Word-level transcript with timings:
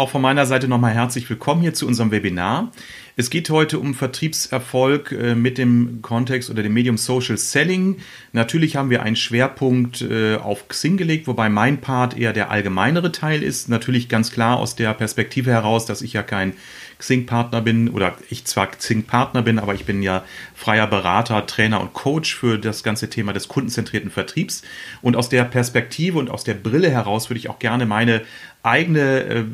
Auch 0.00 0.08
von 0.08 0.22
meiner 0.22 0.46
Seite 0.46 0.66
nochmal 0.66 0.94
herzlich 0.94 1.28
willkommen 1.28 1.60
hier 1.60 1.74
zu 1.74 1.86
unserem 1.86 2.10
Webinar. 2.10 2.72
Es 3.16 3.28
geht 3.28 3.50
heute 3.50 3.78
um 3.78 3.92
Vertriebserfolg 3.92 5.12
äh, 5.12 5.34
mit 5.34 5.58
dem 5.58 6.00
Kontext 6.00 6.48
oder 6.48 6.62
dem 6.62 6.72
Medium 6.72 6.96
Social 6.96 7.36
Selling. 7.36 7.98
Natürlich 8.32 8.76
haben 8.76 8.88
wir 8.88 9.02
einen 9.02 9.14
Schwerpunkt 9.14 10.00
äh, 10.00 10.36
auf 10.36 10.68
Xing 10.68 10.96
gelegt, 10.96 11.26
wobei 11.26 11.50
mein 11.50 11.82
Part 11.82 12.16
eher 12.16 12.32
der 12.32 12.50
allgemeinere 12.50 13.12
Teil 13.12 13.42
ist. 13.42 13.68
Natürlich 13.68 14.08
ganz 14.08 14.32
klar 14.32 14.56
aus 14.56 14.74
der 14.74 14.94
Perspektive 14.94 15.50
heraus, 15.50 15.84
dass 15.84 16.00
ich 16.00 16.14
ja 16.14 16.22
kein 16.22 16.54
Xing-Partner 17.00 17.60
bin 17.60 17.88
oder 17.88 18.16
ich 18.28 18.44
zwar 18.44 18.68
Xing-Partner 18.68 19.42
bin, 19.42 19.58
aber 19.58 19.74
ich 19.74 19.84
bin 19.84 20.02
ja 20.02 20.22
freier 20.54 20.86
Berater, 20.86 21.46
Trainer 21.46 21.80
und 21.80 21.92
Coach 21.92 22.34
für 22.34 22.58
das 22.58 22.82
ganze 22.82 23.10
Thema 23.10 23.32
des 23.32 23.48
kundenzentrierten 23.48 24.10
Vertriebs. 24.10 24.62
Und 25.02 25.16
aus 25.16 25.28
der 25.28 25.44
Perspektive 25.44 26.18
und 26.18 26.30
aus 26.30 26.44
der 26.44 26.54
Brille 26.54 26.90
heraus 26.90 27.30
würde 27.30 27.38
ich 27.38 27.48
auch 27.48 27.58
gerne 27.58 27.86
meine 27.86 28.22
eigene 28.62 29.24
äh, 29.24 29.44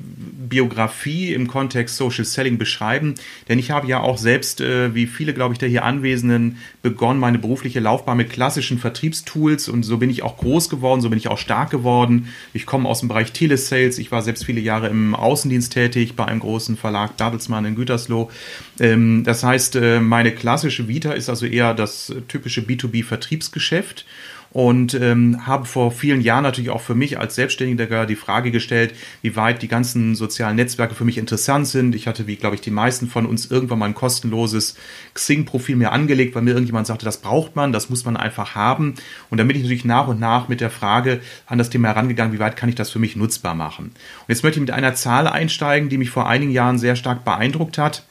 Biografie 0.49 1.33
im 1.33 1.47
Kontext 1.47 1.97
Social 1.97 2.25
Selling 2.25 2.59
beschreiben, 2.59 3.15
denn 3.49 3.59
ich 3.59 3.71
habe 3.71 3.87
ja 3.87 4.01
auch 4.01 4.19
selbst, 4.19 4.61
äh, 4.61 4.95
wie 4.95 5.07
viele, 5.07 5.33
glaube 5.33 5.55
ich, 5.55 5.59
der 5.59 5.69
hier 5.69 5.85
Anwesenden, 5.85 6.59
begonnen, 6.83 7.21
meine 7.21 7.39
berufliche 7.39 7.79
Laufbahn 7.79 8.17
mit 8.17 8.31
klassischen 8.31 8.79
Vertriebstools 8.79 9.69
und 9.69 9.85
so 9.85 9.99
bin 9.99 10.11
ich 10.11 10.23
auch 10.25 10.37
groß 10.39 10.69
geworden, 10.69 11.01
so 11.01 11.11
bin 11.11 11.19
ich 11.19 11.29
auch 11.29 11.39
stark 11.39 11.71
geworden. 11.71 12.29
Ich 12.53 12.67
komme 12.67 12.89
aus 12.89 13.01
dem 13.01 13.09
Bereich 13.09 13.33
Telesales, 13.33 13.99
ich 13.99 14.11
war 14.11 14.23
selbst 14.23 14.45
viele 14.45 14.61
Jahre 14.61 14.89
im 14.89 15.15
Außendienst 15.15 15.73
tätig 15.73 16.17
bei 16.17 16.25
einem 16.25 16.41
großen 16.41 16.77
Verlag 16.77 17.17
Bertelsmann 17.37 17.65
in 17.65 17.75
Gütersloh. 17.75 18.31
Ähm, 18.81 19.23
das 19.25 19.45
heißt, 19.45 19.77
äh, 19.77 20.01
meine 20.01 20.33
klassische 20.33 20.89
Vita 20.89 21.13
ist 21.13 21.29
also 21.29 21.47
eher 21.47 21.75
das 21.75 22.13
typische 22.29 22.63
B2B-Vertriebsgeschäft 22.63 24.05
und 24.57 24.95
ähm, 24.95 25.47
habe 25.47 25.67
vor 25.67 25.93
vielen 25.93 26.23
Jahren 26.23 26.45
natürlich 26.45 26.71
auch 26.71 26.81
für 26.81 26.95
mich 26.95 27.19
als 27.19 27.35
Selbstständiger 27.35 28.07
die 28.07 28.17
Frage 28.17 28.51
gestellt, 28.51 28.95
wie 29.21 29.37
weit 29.37 29.61
die 29.61 29.69
ganzen 29.69 30.15
sozialen 30.15 30.57
Netzwerke 30.57 30.95
für 30.95 31.05
mich 31.05 31.19
interessant 31.19 31.67
sind. 31.67 31.95
Ich 31.95 32.07
hatte, 32.07 32.27
wie 32.27 32.37
glaube 32.37 32.55
ich, 32.55 32.63
die 32.63 32.71
meisten 32.71 33.07
von 33.07 33.27
uns 33.27 33.51
irgendwann 33.51 33.81
mal 33.81 33.85
ein 33.85 33.95
kostenloses 33.95 34.75
Xing-Profil 35.13 35.77
mir 35.77 35.93
angelegt, 35.93 36.35
weil 36.35 36.41
mir 36.41 36.53
irgendjemand 36.53 36.87
sagte, 36.87 37.05
das 37.05 37.19
braucht 37.19 37.55
man, 37.55 37.71
das 37.71 37.91
muss 37.91 38.07
man 38.07 38.17
einfach 38.17 38.55
haben. 38.55 38.95
Und 39.29 39.37
dann 39.37 39.47
bin 39.47 39.59
ich 39.59 39.63
natürlich 39.63 39.85
nach 39.85 40.09
und 40.09 40.21
nach 40.21 40.49
mit 40.49 40.63
der 40.63 40.71
Frage 40.71 41.21
an 41.45 41.59
das 41.59 41.69
Thema 41.69 41.89
herangegangen, 41.89 42.33
wie 42.33 42.39
weit 42.39 42.57
kann 42.57 42.71
ich 42.71 42.77
das 42.77 42.89
für 42.89 42.99
mich 42.99 43.15
nutzbar 43.15 43.55
machen. 43.55 43.89
Und 43.89 44.29
jetzt 44.29 44.43
möchte 44.43 44.59
ich 44.59 44.63
mit 44.63 44.71
einer 44.71 44.95
Zahl 44.95 45.27
einsteigen, 45.27 45.91
die 45.91 45.99
mich 45.99 46.09
vor 46.09 46.31
einigen 46.31 46.53
Jahren 46.53 46.79
sehr 46.79 46.97
stark 46.97 47.27
beeindruckt 47.27 47.77
hat. 47.77 48.05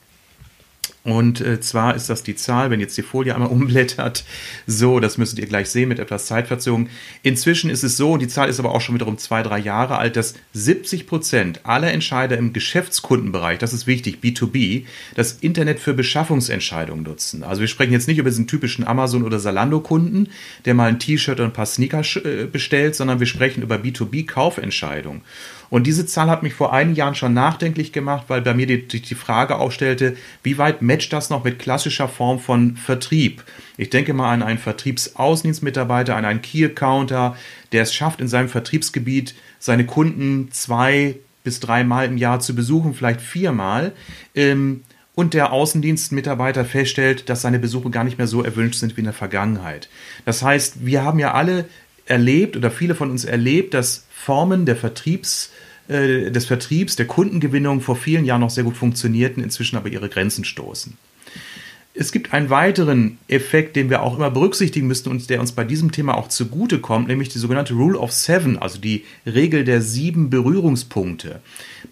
Und 1.06 1.40
äh, 1.40 1.62
zwar 1.62 1.96
ist 1.96 2.10
das 2.10 2.24
die 2.24 2.36
Zahl, 2.36 2.72
wenn 2.72 2.80
jetzt 2.80 2.98
die 2.98 3.04
Folie 3.04 3.36
einmal 3.36 3.50
umblättert, 3.52 4.26
so, 4.66 5.00
das 5.00 5.20
müsstet 5.20 5.38
ihr 5.38 5.46
gleich 5.46 5.70
sehen 5.70 5.88
mit 5.88 6.00
etwas 6.00 6.26
Zeitverzögerung. 6.26 6.90
Inzwischen 7.22 7.70
ist 7.70 7.84
es 7.84 7.96
so, 7.96 8.14
und 8.14 8.24
die 8.24 8.28
Zahl 8.28 8.50
ist 8.50 8.60
aber 8.60 8.74
auch 8.74 8.82
schon 8.82 8.96
wiederum 8.96 9.20
zwei, 9.20 9.44
drei 9.44 9.60
Jahre 9.60 10.00
alt, 10.00 10.16
dass 10.16 10.34
70 10.54 11.06
Prozent 11.06 11.60
aller 11.64 11.94
Entscheider 11.94 12.38
im 12.38 12.54
Geschäftskundenbereich, 12.54 13.60
das 13.60 13.72
ist 13.72 13.86
wichtig, 13.86 14.18
B2B, 14.24 14.86
das 15.14 15.34
Internet 15.34 15.80
für 15.80 15.94
Beschaffungsentscheidungen 15.94 17.04
nutzen. 17.04 17.44
Also 17.44 17.62
wir 17.62 17.68
sprechen 17.68 17.94
jetzt 17.94 18.08
nicht 18.08 18.18
über 18.18 18.32
diesen 18.32 18.48
typischen 18.48 18.88
Amazon- 18.88 19.24
oder 19.24 19.38
Salando-Kunden, 19.38 20.30
der 20.66 20.74
mal 20.74 20.90
ein 20.90 20.98
T-Shirt 20.98 21.40
und 21.40 21.46
ein 21.46 21.54
paar 21.54 21.68
Sneaker 21.68 22.02
äh, 22.26 22.46
bestellt, 22.46 22.96
sondern 22.96 23.20
wir 23.20 23.28
sprechen 23.28 23.62
über 23.62 23.76
B2B-Kaufentscheidungen. 23.76 25.22
Und 25.70 25.88
diese 25.88 26.06
Zahl 26.06 26.30
hat 26.30 26.44
mich 26.44 26.54
vor 26.54 26.74
einigen 26.74 26.96
Jahren 26.96 27.16
schon 27.16 27.34
nachdenklich 27.34 27.92
gemacht, 27.92 28.26
weil 28.28 28.42
bei 28.42 28.54
mir 28.54 28.68
die, 28.68 28.88
die 28.88 29.16
Frage 29.16 29.58
aufstellte, 29.58 30.16
wie 30.44 30.58
weit 30.58 30.82
matcht 30.96 31.12
das 31.12 31.30
noch 31.30 31.44
mit 31.44 31.60
klassischer 31.60 32.08
Form 32.08 32.40
von 32.40 32.78
Vertrieb? 32.78 33.44
Ich 33.76 33.90
denke 33.90 34.14
mal 34.14 34.32
an 34.32 34.42
einen 34.42 34.60
Vertriebsaußendienstmitarbeiter, 34.60 36.16
an 36.16 36.24
einen 36.24 36.42
Key-Accounter, 36.42 37.36
der 37.74 37.84
es 37.84 37.94
schafft, 37.94 38.22
in 38.22 38.30
seinem 38.30 38.48
Vertriebsgebiet 38.48 39.36
seine 39.60 39.86
Kunden 39.86 40.50
zwei 40.52 41.18
bis 41.44 41.60
dreimal 41.60 42.06
im 42.06 42.18
Jahr 42.18 42.40
zu 42.40 42.56
besuchen, 42.56 42.94
vielleicht 42.94 43.20
viermal. 43.20 43.92
Ähm, 44.36 44.84
und 45.16 45.34
der 45.34 45.52
Außendienstmitarbeiter 45.52 46.64
feststellt, 46.64 47.30
dass 47.30 47.42
seine 47.42 47.60
Besuche 47.60 47.90
gar 47.90 48.06
nicht 48.06 48.18
mehr 48.18 48.28
so 48.28 48.42
erwünscht 48.42 48.80
sind 48.80 48.96
wie 48.96 49.02
in 49.02 49.06
der 49.06 49.14
Vergangenheit. 49.14 49.90
Das 50.24 50.44
heißt, 50.44 50.86
wir 50.86 51.04
haben 51.04 51.20
ja 51.20 51.34
alle 51.34 51.66
erlebt 52.06 52.56
oder 52.56 52.72
viele 52.72 52.96
von 52.96 53.12
uns 53.12 53.26
erlebt, 53.26 53.74
dass 53.74 54.06
Formen 54.10 54.66
der 54.66 54.76
Vertriebs, 54.78 55.52
äh, 55.88 56.32
des 56.32 56.46
Vertriebs, 56.46 56.96
der 56.96 57.08
Kundengewinnung 57.08 57.82
vor 57.82 57.96
vielen 57.96 58.26
Jahren 58.26 58.42
noch 58.42 58.50
sehr 58.50 58.64
gut 58.64 58.78
funktionierten, 58.78 59.44
inzwischen 59.44 59.78
aber 59.78 59.90
ihre 59.90 60.10
Grenzen 60.10 60.44
stoßen. 60.44 60.98
Es 61.98 62.12
gibt 62.12 62.34
einen 62.34 62.50
weiteren 62.50 63.20
Effekt, 63.30 63.78
den 63.78 63.90
wir 63.90 64.02
auch 64.02 64.18
immer 64.18 64.30
berücksichtigen 64.30 64.86
müssen 64.86 65.10
und 65.10 65.30
der 65.30 65.40
uns 65.40 65.54
bei 65.54 65.64
diesem 65.64 65.94
Thema 65.94 66.18
auch 66.18 66.28
zugute 66.28 66.80
kommt, 66.80 67.08
nämlich 67.08 67.30
die 67.30 67.40
sogenannte 67.40 67.74
Rule 67.74 67.98
of 67.98 68.12
Seven, 68.12 68.58
also 68.58 68.80
die 68.80 69.06
Regel 69.26 69.64
der 69.64 69.82
sieben 69.82 70.30
Berührungspunkte. 70.30 71.40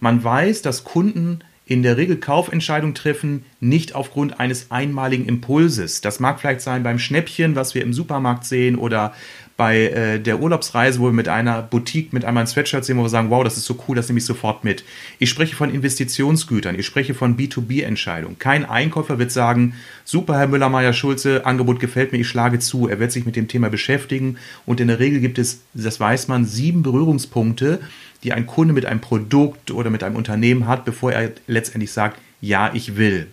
Man 0.01 0.21
weiß, 0.21 0.61
dass 0.61 0.83
Kunden 0.83 1.39
in 1.65 1.81
der 1.81 1.95
Regel 1.97 2.17
Kaufentscheidungen 2.17 2.93
treffen, 2.93 3.45
nicht 3.59 3.95
aufgrund 3.95 4.39
eines 4.39 4.69
einmaligen 4.69 5.25
Impulses. 5.25 6.01
Das 6.01 6.19
mag 6.19 6.39
vielleicht 6.39 6.61
sein 6.61 6.83
beim 6.83 6.99
Schnäppchen, 6.99 7.55
was 7.55 7.73
wir 7.73 7.83
im 7.83 7.93
Supermarkt 7.93 8.45
sehen, 8.45 8.75
oder 8.75 9.13
bei 9.55 9.83
äh, 9.83 10.19
der 10.19 10.41
Urlaubsreise, 10.41 10.99
wo 10.99 11.05
wir 11.05 11.13
mit 11.13 11.29
einer 11.29 11.61
Boutique 11.61 12.11
mit 12.11 12.25
einmal 12.25 12.43
ein 12.43 12.47
Sweatshirt 12.47 12.83
sehen, 12.83 12.97
wo 12.97 13.03
wir 13.03 13.09
sagen, 13.09 13.29
wow, 13.29 13.43
das 13.43 13.55
ist 13.55 13.65
so 13.65 13.77
cool, 13.87 13.95
das 13.95 14.09
nehme 14.09 14.17
ich 14.17 14.25
sofort 14.25 14.63
mit. 14.63 14.83
Ich 15.19 15.29
spreche 15.29 15.55
von 15.55 15.73
Investitionsgütern, 15.73 16.77
ich 16.77 16.85
spreche 16.85 17.13
von 17.13 17.37
B2B-Entscheidungen. 17.37 18.39
Kein 18.39 18.65
Einkäufer 18.65 19.19
wird 19.19 19.31
sagen, 19.31 19.75
super, 20.05 20.37
Herr 20.37 20.47
Müller-Meyer-Schulze, 20.47 21.45
Angebot 21.45 21.79
gefällt 21.79 22.11
mir, 22.11 22.17
ich 22.17 22.27
schlage 22.27 22.59
zu. 22.59 22.89
Er 22.89 22.99
wird 22.99 23.11
sich 23.11 23.25
mit 23.25 23.35
dem 23.35 23.47
Thema 23.47 23.69
beschäftigen 23.69 24.37
und 24.65 24.79
in 24.79 24.87
der 24.87 24.99
Regel 24.99 25.19
gibt 25.19 25.37
es, 25.37 25.61
das 25.73 25.99
weiß 25.99 26.27
man, 26.27 26.45
sieben 26.45 26.81
Berührungspunkte, 26.81 27.79
die 28.23 28.33
ein 28.33 28.47
Kunde 28.47 28.73
mit 28.73 28.85
einem 28.85 29.01
Produkt 29.01 29.71
oder 29.71 29.89
mit 29.89 30.03
einem 30.03 30.15
Unternehmen 30.15 30.67
hat, 30.67 30.85
bevor 30.85 31.11
er 31.11 31.31
letztendlich 31.47 31.91
sagt, 31.91 32.19
ja, 32.41 32.71
ich 32.73 32.97
will. 32.97 33.27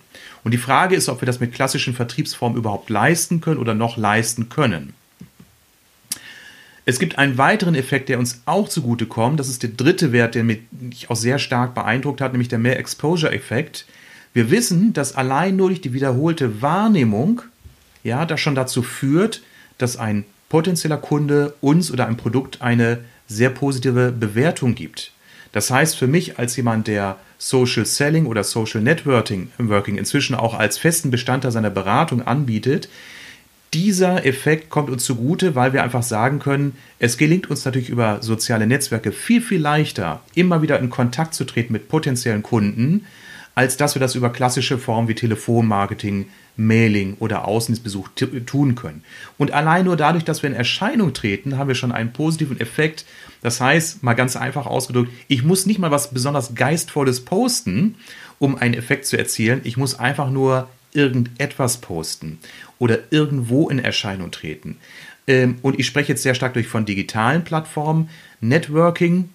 Und 0.45 0.53
die 0.53 0.59
Frage 0.59 0.97
ist, 0.97 1.09
ob 1.09 1.21
wir 1.21 1.27
das 1.27 1.41
mit 1.41 1.53
klassischen 1.53 1.95
Vertriebsformen 1.95 2.59
überhaupt 2.59 2.91
leisten 2.91 3.41
können 3.41 3.59
oder 3.59 3.75
noch 3.75 3.97
leisten 3.97 4.49
können. 4.49 4.95
Es 6.87 6.99
gibt 6.99 7.19
einen 7.19 7.39
weiteren 7.39 7.75
Effekt, 7.75 8.09
der 8.09 8.19
uns 8.19 8.43
auch 8.47 8.69
zugutekommt. 8.69 9.39
Das 9.39 9.49
ist 9.49 9.63
der 9.63 9.71
dritte 9.71 10.13
Wert, 10.13 10.35
der 10.35 10.45
mich 10.45 10.61
auch 11.09 11.17
sehr 11.17 11.39
stark 11.39 11.75
beeindruckt 11.75 12.21
hat, 12.21 12.33
nämlich 12.33 12.49
der 12.49 12.59
Mehr 12.59 12.79
Exposure-Effekt. 12.79 13.87
Wir 14.33 14.51
wissen, 14.51 14.93
dass 14.93 15.15
allein 15.15 15.57
nur 15.57 15.69
durch 15.69 15.81
die 15.81 15.93
wiederholte 15.93 16.63
Wahrnehmung 16.63 17.43
ja, 18.03 18.25
das 18.25 18.41
schon 18.41 18.55
dazu 18.55 18.83
führt, 18.83 19.43
dass 19.79 19.97
ein 19.97 20.25
potenzieller 20.49 20.97
Kunde 20.97 21.55
uns 21.61 21.91
oder 21.93 22.07
ein 22.07 22.17
Produkt 22.17 22.63
eine 22.63 23.05
sehr 23.31 23.51
positive 23.51 24.13
Bewertung 24.13 24.75
gibt. 24.75 25.13
Das 25.53 25.71
heißt 25.71 25.97
für 25.97 26.07
mich 26.07 26.39
als 26.39 26.57
jemand, 26.57 26.87
der 26.87 27.17
Social 27.39 27.87
Selling 27.87 28.27
oder 28.27 28.45
Social 28.45 28.83
Networking 28.83 29.51
inzwischen 29.97 30.35
auch 30.35 30.55
als 30.55 30.79
festen 30.79 31.11
Bestandteil 31.11 31.53
seiner 31.53 31.71
Beratung 31.71 32.27
anbietet, 32.27 32.89
dieser 33.73 34.27
Effekt 34.27 34.69
kommt 34.69 34.91
uns 34.91 35.05
zugute, 35.05 35.55
weil 35.55 35.73
wir 35.73 35.85
einfach 35.85 36.03
sagen 36.03 36.41
können, 36.41 36.77
es 36.99 37.17
gelingt 37.17 37.51
uns 37.51 37.65
natürlich 37.65 37.89
über 37.89 38.21
soziale 38.21 38.67
Netzwerke 38.67 39.13
viel, 39.13 39.41
viel 39.41 39.61
leichter, 39.61 40.23
immer 40.35 40.61
wieder 40.61 40.81
in 40.81 40.91
Kontakt 40.91 41.35
zu 41.35 41.45
treten 41.45 41.73
mit 41.73 41.89
potenziellen 41.89 42.43
Kunden, 42.43 43.07
als 43.55 43.77
dass 43.77 43.95
wir 43.95 44.01
das 44.01 44.17
über 44.17 44.31
klassische 44.31 44.77
Formen 44.77 45.07
wie 45.07 45.15
Telefonmarketing, 45.15 46.27
Mailing 46.61 47.17
oder 47.19 47.47
Außenbesuch 47.47 48.11
tun 48.47 48.75
können. 48.75 49.03
Und 49.39 49.53
allein 49.53 49.87
nur 49.87 49.97
dadurch, 49.97 50.25
dass 50.25 50.43
wir 50.43 50.51
in 50.51 50.57
Erscheinung 50.57 51.15
treten, 51.15 51.57
haben 51.57 51.69
wir 51.69 51.75
schon 51.75 51.93
einen 51.93 52.13
positiven 52.13 52.61
Effekt. 52.61 53.07
Das 53.43 53.61
heißt, 53.61 54.03
mal 54.03 54.15
ganz 54.15 54.37
einfach 54.37 54.67
ausgedrückt, 54.67 55.11
ich 55.27 55.43
muss 55.43 55.67
nicht 55.67 55.79
mal 55.79 55.91
was 55.91 56.13
besonders 56.13 56.55
Geistvolles 56.55 57.25
posten, 57.25 57.97
um 58.39 58.57
einen 58.57 58.75
Effekt 58.75 59.07
zu 59.07 59.17
erzielen. 59.17 59.63
Ich 59.65 59.77
muss 59.77 59.99
einfach 59.99 60.31
nur 60.31 60.69
irgendetwas 60.93 61.79
posten 61.79 62.39
oder 62.79 62.99
irgendwo 63.11 63.69
in 63.69 63.79
Erscheinung 63.79 64.31
treten. 64.31 64.77
Ähm, 65.27 65.59
und 65.63 65.79
ich 65.79 65.87
spreche 65.87 66.13
jetzt 66.13 66.23
sehr 66.23 66.35
stark 66.35 66.55
durch 66.55 66.67
von 66.67 66.85
digitalen 66.85 67.45
Plattformen. 67.45 68.11
Networking 68.41 69.31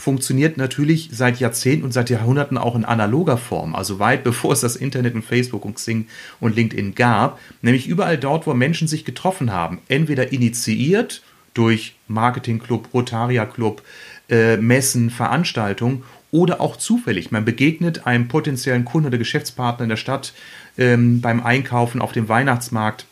funktioniert 0.00 0.56
natürlich 0.56 1.10
seit 1.12 1.38
Jahrzehnten 1.40 1.84
und 1.84 1.92
seit 1.92 2.10
Jahrhunderten 2.10 2.58
auch 2.58 2.74
in 2.74 2.84
analoger 2.84 3.36
Form, 3.36 3.74
also 3.74 3.98
weit 3.98 4.24
bevor 4.30 4.52
es 4.52 4.60
das 4.60 4.76
Internet 4.76 5.14
und 5.14 5.24
Facebook 5.24 5.64
und 5.64 5.74
Xing 5.74 6.06
und 6.40 6.56
LinkedIn 6.56 6.94
gab, 6.94 7.38
nämlich 7.62 7.86
überall 7.86 8.18
dort, 8.18 8.46
wo 8.46 8.54
Menschen 8.54 8.88
sich 8.88 9.04
getroffen 9.04 9.52
haben, 9.52 9.78
entweder 9.88 10.32
initiiert 10.32 11.22
durch 11.54 11.96
Marketingclub, 12.08 12.88
Rotaria 12.94 13.44
Club, 13.44 13.82
äh, 14.28 14.56
Messen, 14.56 15.10
Veranstaltungen 15.10 16.04
oder 16.30 16.60
auch 16.60 16.76
zufällig. 16.76 17.32
Man 17.32 17.44
begegnet 17.44 18.06
einem 18.06 18.28
potenziellen 18.28 18.84
Kunden 18.84 19.08
oder 19.08 19.18
Geschäftspartner 19.18 19.84
in 19.84 19.88
der 19.90 19.96
Stadt 19.96 20.32
ähm, 20.78 21.20
beim 21.20 21.44
Einkaufen 21.44 22.00
auf 22.00 22.12
dem 22.12 22.28
Weihnachtsmarkt 22.28 23.06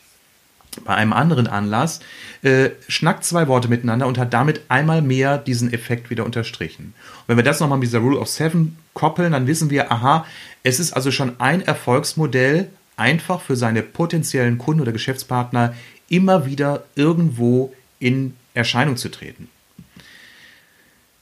bei 0.83 0.95
einem 0.95 1.13
anderen 1.13 1.47
Anlass, 1.47 1.99
äh, 2.41 2.69
schnackt 2.87 3.23
zwei 3.23 3.47
Worte 3.47 3.67
miteinander 3.67 4.07
und 4.07 4.17
hat 4.17 4.33
damit 4.33 4.61
einmal 4.69 5.01
mehr 5.01 5.37
diesen 5.37 5.73
Effekt 5.73 6.09
wieder 6.09 6.25
unterstrichen. 6.25 6.93
Und 6.95 7.27
wenn 7.27 7.37
wir 7.37 7.43
das 7.43 7.59
nochmal 7.59 7.77
mit 7.77 7.87
dieser 7.87 7.99
Rule 7.99 8.19
of 8.19 8.27
Seven 8.27 8.77
koppeln, 8.93 9.33
dann 9.33 9.47
wissen 9.47 9.69
wir, 9.69 9.91
aha, 9.91 10.25
es 10.63 10.79
ist 10.79 10.93
also 10.93 11.11
schon 11.11 11.39
ein 11.39 11.61
Erfolgsmodell, 11.61 12.69
einfach 12.97 13.41
für 13.41 13.55
seine 13.55 13.81
potenziellen 13.81 14.57
Kunden 14.57 14.81
oder 14.81 14.91
Geschäftspartner 14.91 15.73
immer 16.09 16.45
wieder 16.45 16.83
irgendwo 16.95 17.73
in 17.99 18.35
Erscheinung 18.53 18.97
zu 18.97 19.09
treten. 19.09 19.47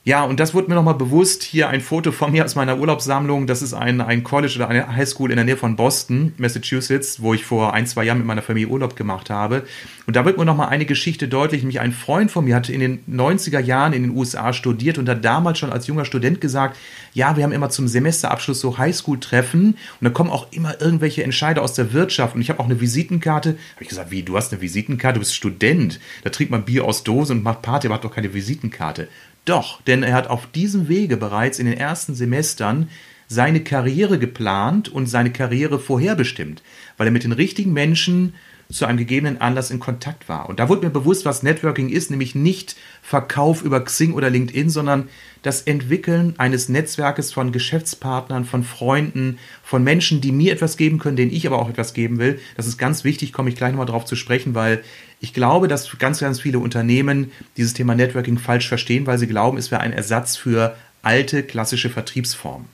Ja, 0.07 0.24
und 0.24 0.39
das 0.39 0.54
wurde 0.54 0.69
mir 0.69 0.75
nochmal 0.75 0.94
bewusst. 0.94 1.44
Hier 1.44 1.68
ein 1.68 1.81
Foto 1.81 2.13
von 2.13 2.31
mir 2.31 2.45
aus 2.45 2.56
meiner 2.56 2.80
Urlaubssammlung. 2.80 3.45
Das 3.45 3.62
ist 3.62 3.74
ein, 3.74 4.00
ein 4.00 4.24
College 4.24 4.54
oder 4.56 4.69
eine 4.69 4.95
Highschool 4.95 5.31
in 5.31 5.36
der 5.36 5.44
Nähe 5.44 5.57
von 5.57 5.75
Boston, 5.75 6.31
Massachusetts, 6.38 7.21
wo 7.21 7.33
ich 7.33 7.44
vor 7.44 7.74
ein, 7.74 7.86
zwei 7.88 8.06
Jahren 8.06 8.19
mit 8.19 8.25
meiner 8.25 8.42
Familie 8.42 8.69
Urlaub 8.69 8.95
gemacht 8.95 9.30
habe. 9.30 9.63
Und 10.06 10.15
da 10.15 10.24
wird 10.24 10.38
mir 10.38 10.45
nochmal 10.45 10.69
eine 10.69 10.86
Geschichte 10.86 11.27
deutlich. 11.27 11.62
Nämlich 11.62 11.81
ein 11.81 11.92
Freund 11.92 12.31
von 12.31 12.45
mir 12.45 12.56
hatte 12.56 12.71
in 12.71 12.80
den 12.80 13.00
90er 13.12 13.59
Jahren 13.59 13.92
in 13.92 14.04
den 14.04 14.15
USA 14.15 14.54
studiert 14.54 14.98
und 14.98 15.09
hat 15.09 15.25
damals 15.25 15.59
schon 15.59 15.74
als 15.74 15.88
junger 15.88 16.06
Student 16.06 16.39
gesagt, 16.39 16.77
ja, 17.13 17.36
wir 17.36 17.44
haben 17.44 17.51
immer 17.51 17.69
zum 17.69 17.89
Semesterabschluss 17.89 18.62
so 18.62 18.77
Highschool-Treffen 18.77 19.71
und 19.71 20.06
da 20.06 20.10
kommen 20.10 20.30
auch 20.30 20.48
immer 20.53 20.80
irgendwelche 20.80 21.25
Entscheider 21.25 21.62
aus 21.63 21.74
der 21.74 21.92
Wirtschaft. 21.92 22.33
Und 22.33 22.39
ich 22.39 22.50
habe 22.50 22.62
auch 22.62 22.65
eine 22.68 22.80
Visitenkarte. 22.80 23.57
Habe 23.74 23.83
ich 23.83 23.89
gesagt, 23.89 24.12
wie, 24.12 24.24
du 24.24 24.38
hast 24.38 24.53
eine 24.53 24.62
Visitenkarte? 24.62 25.15
Du 25.15 25.19
bist 25.19 25.36
Student. 25.36 26.00
Da 26.24 26.30
trinkt 26.30 26.51
man 26.51 26.63
Bier 26.63 26.86
aus 26.86 27.03
Dose 27.03 27.33
und 27.33 27.44
macht 27.44 27.62
Party, 27.62 27.88
aber 27.88 27.95
hat 27.95 28.06
doch 28.06 28.15
keine 28.15 28.33
Visitenkarte. 28.33 29.10
Doch, 29.48 29.82
denn 29.84 30.04
er 30.04 30.14
hat 30.14 30.28
auf 30.28 30.46
diesem 30.52 30.90
Wege 30.90 31.16
bereits 31.16 31.58
in 31.58 31.68
den 31.68 31.78
ersten 31.78 32.14
Semestern 32.16 32.90
seine 33.28 33.64
Karriere 33.64 34.20
geplant 34.20 34.90
und 34.90 35.08
seine 35.08 35.32
Karriere 35.32 35.80
vorherbestimmt, 35.80 36.62
weil 36.98 37.08
er 37.08 37.12
mit 37.12 37.24
den 37.24 37.32
richtigen 37.32 37.72
Menschen 37.72 38.36
zu 38.69 38.86
einem 38.86 38.98
gegebenen 38.98 39.40
Anlass 39.40 39.72
in 39.72 39.80
Kontakt 39.80 40.28
war. 40.28 40.50
Und 40.50 40.60
da 40.60 40.68
wurde 40.68 40.86
mir 40.86 40.92
bewusst, 40.92 41.25
was 41.25 41.44
Networking 41.44 41.90
ist, 41.90 42.12
nämlich 42.12 42.36
nicht 42.36 42.75
Verkauf 43.02 43.62
über 43.62 43.84
Xing 43.84 44.14
oder 44.14 44.30
LinkedIn, 44.30 44.69
sondern 44.69 45.08
das 45.42 45.62
Entwickeln 45.62 46.36
eines 46.38 46.68
Netzwerkes 46.68 47.31
von 47.31 47.54
Geschäftspartnern, 47.54 48.44
von 48.44 48.64
Freunden, 48.64 49.40
von 49.64 49.84
Menschen, 49.84 50.19
die 50.19 50.34
mir 50.34 50.52
etwas 50.52 50.75
geben 50.75 51.00
können, 51.00 51.16
denen 51.16 51.31
ich 51.31 51.48
aber 51.48 51.60
auch 51.60 51.69
etwas 51.69 51.94
geben 51.94 52.19
will. 52.19 52.40
Das 52.58 52.68
ist 52.68 52.78
ganz 52.78 53.04
wichtig, 53.06 53.31
komme 53.31 53.50
ich 53.50 53.56
gleich 53.56 53.72
nochmal 53.72 53.86
drauf 53.86 54.06
zu 54.06 54.18
sprechen, 54.18 54.54
weil 54.56 54.84
ich 55.22 55.34
glaube, 55.34 55.68
dass 55.68 55.98
ganz, 55.98 56.20
ganz 56.20 56.42
viele 56.42 56.60
Unternehmen 56.60 57.31
dieses 57.56 57.74
Thema 57.74 57.96
Networking 57.96 58.38
falsch 58.38 58.68
verstehen, 58.68 59.08
weil 59.08 59.18
sie 59.18 59.28
glauben, 59.28 59.58
es 59.58 59.72
wäre 59.72 59.81
ein 59.81 59.94
Ersatz 59.94 60.36
für 60.36 60.75
alte 61.02 61.44
klassische 61.44 61.90
Vertriebsformen. 61.90 62.68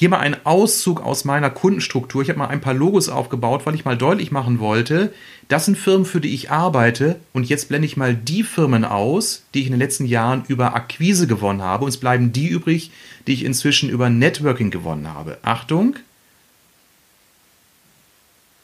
Hier 0.00 0.10
mal 0.10 0.20
ein 0.20 0.46
Auszug 0.46 1.00
aus 1.00 1.24
meiner 1.24 1.50
Kundenstruktur. 1.50 2.22
Ich 2.22 2.28
habe 2.28 2.38
mal 2.38 2.46
ein 2.46 2.60
paar 2.60 2.72
Logos 2.72 3.08
aufgebaut, 3.08 3.66
weil 3.66 3.74
ich 3.74 3.84
mal 3.84 3.98
deutlich 3.98 4.30
machen 4.30 4.60
wollte, 4.60 5.12
das 5.48 5.64
sind 5.64 5.76
Firmen, 5.76 6.06
für 6.06 6.20
die 6.20 6.32
ich 6.34 6.52
arbeite. 6.52 7.18
Und 7.32 7.48
jetzt 7.48 7.68
blende 7.68 7.86
ich 7.86 7.96
mal 7.96 8.14
die 8.14 8.44
Firmen 8.44 8.84
aus, 8.84 9.42
die 9.52 9.58
ich 9.62 9.66
in 9.66 9.72
den 9.72 9.80
letzten 9.80 10.04
Jahren 10.04 10.44
über 10.46 10.76
Akquise 10.76 11.26
gewonnen 11.26 11.62
habe. 11.62 11.82
Und 11.82 11.88
es 11.88 11.96
bleiben 11.96 12.32
die 12.32 12.46
übrig, 12.46 12.92
die 13.26 13.32
ich 13.32 13.44
inzwischen 13.44 13.90
über 13.90 14.08
Networking 14.08 14.70
gewonnen 14.70 15.12
habe. 15.12 15.38
Achtung. 15.42 15.96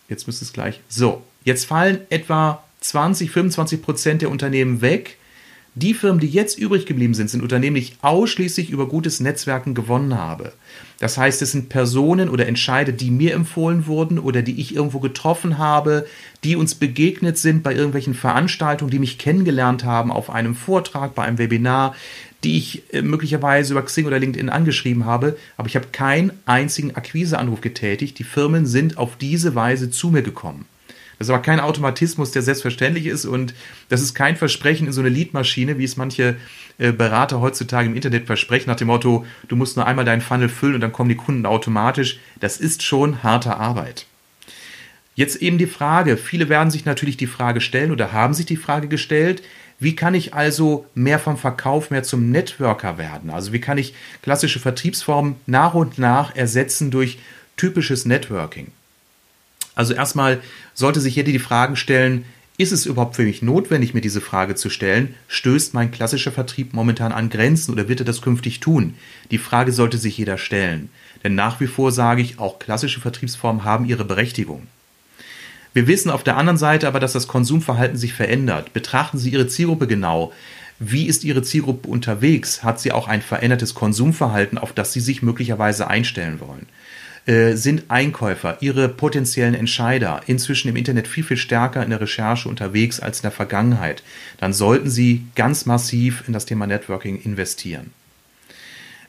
Jetzt 0.08 0.28
müsste 0.28 0.44
es 0.44 0.52
gleich. 0.52 0.82
So, 0.88 1.25
jetzt 1.42 1.66
fallen 1.66 1.98
etwa 2.10 2.62
20, 2.78 3.32
25 3.32 3.82
Prozent 3.82 4.22
der 4.22 4.30
Unternehmen 4.30 4.82
weg 4.82 5.19
die 5.76 5.94
Firmen, 5.94 6.21
die 6.21 6.29
jetzt 6.29 6.56
übrig 6.56 6.87
geblieben 6.87 7.15
sind, 7.15 7.31
sind 7.31 7.43
Unternehmen, 7.43 7.75
die 7.75 7.82
ich 7.82 7.97
ausschließlich 8.00 8.71
über 8.71 8.87
gutes 8.87 9.19
Netzwerken 9.19 9.75
gewonnen 9.75 10.17
habe. 10.17 10.53
Das 11.00 11.19
heißt, 11.19 11.43
es 11.43 11.50
sind 11.50 11.69
Personen 11.69 12.29
oder 12.29 12.47
Entscheider, 12.47 12.93
die 12.93 13.11
mir 13.11 13.35
empfohlen 13.35 13.88
wurden 13.88 14.21
oder 14.21 14.43
die 14.43 14.61
ich 14.61 14.75
irgendwo 14.75 15.00
getroffen 15.00 15.59
habe, 15.59 16.06
die 16.44 16.55
uns 16.55 16.76
begegnet 16.76 17.38
sind 17.38 17.65
bei 17.65 17.75
irgendwelchen 17.75 18.15
Veranstaltungen, 18.15 18.93
die 18.93 19.00
mich 19.00 19.19
kennengelernt 19.19 19.85
haben 19.85 20.12
auf 20.12 20.31
einem 20.31 20.55
Vortrag, 20.55 21.17
bei 21.17 21.25
einem 21.25 21.38
Webinar, 21.38 21.94
die 22.44 22.56
ich 22.56 22.94
äh, 22.94 23.03
möglicherweise 23.03 23.73
über 23.73 23.82
Xing 23.82 24.06
oder 24.06 24.21
LinkedIn 24.21 24.50
angeschrieben 24.50 25.06
habe, 25.06 25.37
aber 25.56 25.67
ich 25.67 25.75
habe 25.75 25.88
keinen 25.91 26.32
einzigen 26.47 26.94
Akquiseanruf 26.94 27.61
getätigt. 27.61 28.19
Die 28.19 28.25
Firmen 28.25 28.67
sind 28.67 28.97
auf 28.97 29.17
diese 29.17 29.55
Weise 29.55 29.91
zu 29.91 30.11
mir 30.11 30.23
gekommen. 30.23 30.67
Das 31.19 31.28
ist 31.28 31.31
aber 31.32 31.43
kein 31.43 31.61
Automatismus, 31.61 32.31
der 32.31 32.43
selbstverständlich 32.43 33.06
ist 33.06 33.25
und 33.25 33.55
das 33.88 34.02
ist 34.02 34.14
kein 34.14 34.37
Versprechen 34.37 34.87
in 34.87 34.93
so 34.93 35.00
eine 35.00 35.11
Leadmaschine, 35.11 35.78
wie 35.78 35.84
es 35.84 35.96
manche 35.96 36.37
äh, 36.78 36.93
Berater 36.93 37.40
heutzutage 37.40 37.88
im 37.88 37.94
Internet 37.94 38.26
versprechen, 38.26 38.69
nach 38.69 38.76
dem 38.76 38.88
Motto, 38.88 39.25
du 39.49 39.56
musst 39.56 39.76
nur 39.76 39.87
einmal 39.87 40.05
deinen 40.05 40.22
Funnel 40.22 40.49
füllen 40.49 40.76
und 40.76 40.81
dann 40.81 40.93
kommen 40.93 41.08
die 41.08 41.16
Kunden 41.16 41.46
automatisch. 41.46 42.19
Das 42.40 42.58
ist 42.58 42.82
schon 42.82 43.22
harte 43.22 43.56
Arbeit. 43.56 44.06
Jetzt 45.14 45.37
eben 45.37 45.58
die 45.58 45.66
Frage, 45.66 46.16
viele 46.16 46.49
werden 46.49 46.70
sich 46.70 46.84
natürlich 46.84 47.16
die 47.16 47.28
Frage 47.28 47.61
stellen 47.61 47.93
oder 47.93 48.12
haben 48.12 48.34
sich 48.34 48.46
die 48.46 48.56
Frage 48.56 48.88
gestellt, 48.88 49.43
wie 49.78 49.94
kann 49.94 50.14
ich 50.14 50.34
also 50.34 50.87
mehr 50.94 51.19
vom 51.19 51.37
Verkauf 51.37 51.90
mehr 51.90 52.02
zum 52.02 52.31
Networker 52.31 52.99
werden? 52.99 53.31
Also 53.31 53.52
wie 53.52 53.61
kann 53.61 53.78
ich 53.78 53.94
klassische 54.22 54.58
Vertriebsformen 54.58 55.37
nach 55.46 55.75
und 55.75 55.99
nach 55.99 56.34
ersetzen 56.34 56.90
durch 56.90 57.19
typisches 57.56 58.05
Networking? 58.06 58.69
Also 59.75 59.94
erstmal 59.94 60.41
sollte 60.75 61.00
sich 61.00 61.17
jeder 61.17 61.32
die 61.32 61.38
Fragen 61.38 61.76
stellen, 61.76 62.25
ist 62.56 62.71
es 62.71 62.87
überhaupt 62.87 63.17
für 63.17 63.25
mich 63.25 63.43
notwendig, 63.43 63.94
mir 63.94 64.00
diese 64.00 64.21
Frage 64.21 64.55
zu 64.55 64.71
stellen? 64.71 65.17
Stößt 65.26 65.75
mein 65.75 65.91
klassischer 65.91 66.31
Vertrieb 66.31 66.73
momentan 66.73 67.11
an 67.11 67.29
Grenzen 67.29 67.73
oder 67.73 67.88
wird 67.88 68.00
er 68.00 68.06
das 68.06 68.23
künftig 68.23 68.61
tun? 68.61 68.94
Die 69.32 69.38
Frage 69.38 69.73
sollte 69.73 69.99
sich 69.99 70.17
jeder 70.17 70.38
stellen. 70.38 70.88
Denn 71.25 71.35
nach 71.35 71.59
wie 71.59 71.67
vor 71.67 71.91
sage 71.91 72.23
ich, 72.23 72.38
auch 72.38 72.61
klassische 72.61 73.00
Vertriebsformen 73.00 73.65
haben 73.65 73.87
ihre 73.87 74.05
Berechtigung. 74.05 74.69
Wir 75.73 75.88
wissen 75.88 76.11
auf 76.11 76.23
der 76.23 76.37
anderen 76.37 76.56
Seite 76.56 76.87
aber, 76.87 77.00
dass 77.00 77.15
das 77.15 77.26
Konsumverhalten 77.26 77.99
sich 77.99 78.15
verändert. 78.15 78.73
Betrachten 78.73 79.19
Sie 79.19 79.31
Ihre 79.31 79.49
Zielgruppe 79.49 79.88
genau. 79.88 80.32
Wie 80.79 81.06
ist 81.06 81.25
Ihre 81.25 81.43
Zielgruppe 81.43 81.88
unterwegs? 81.88 82.62
Hat 82.62 82.79
sie 82.79 82.93
auch 82.93 83.09
ein 83.09 83.23
verändertes 83.23 83.75
Konsumverhalten, 83.75 84.59
auf 84.59 84.73
das 84.73 84.93
Sie 84.93 85.00
sich 85.00 85.23
möglicherweise 85.23 85.88
einstellen 85.88 86.38
wollen? 86.38 86.67
Äh, 87.26 87.56
sind 87.56 87.85
Einkäufer, 87.88 88.59
ihre 88.61 88.87
potenziellen 88.87 89.55
Entscheider 89.55 90.21
inzwischen 90.26 90.69
im 90.69 90.76
Internet 90.76 91.09
viel, 91.09 91.25
viel 91.25 91.38
stärker 91.38 91.82
in 91.82 91.88
der 91.88 92.03
Recherche 92.03 92.50
unterwegs 92.50 93.00
als 93.00 93.21
in 93.21 93.23
der 93.23 93.31
Vergangenheit, 93.31 94.03
dann 94.38 94.53
sollten 94.53 94.91
sie 94.91 95.25
ganz 95.35 95.65
massiv 95.65 96.25
in 96.26 96.35
das 96.35 96.44
Thema 96.44 96.67
Networking 96.67 97.19
investieren. 97.23 97.93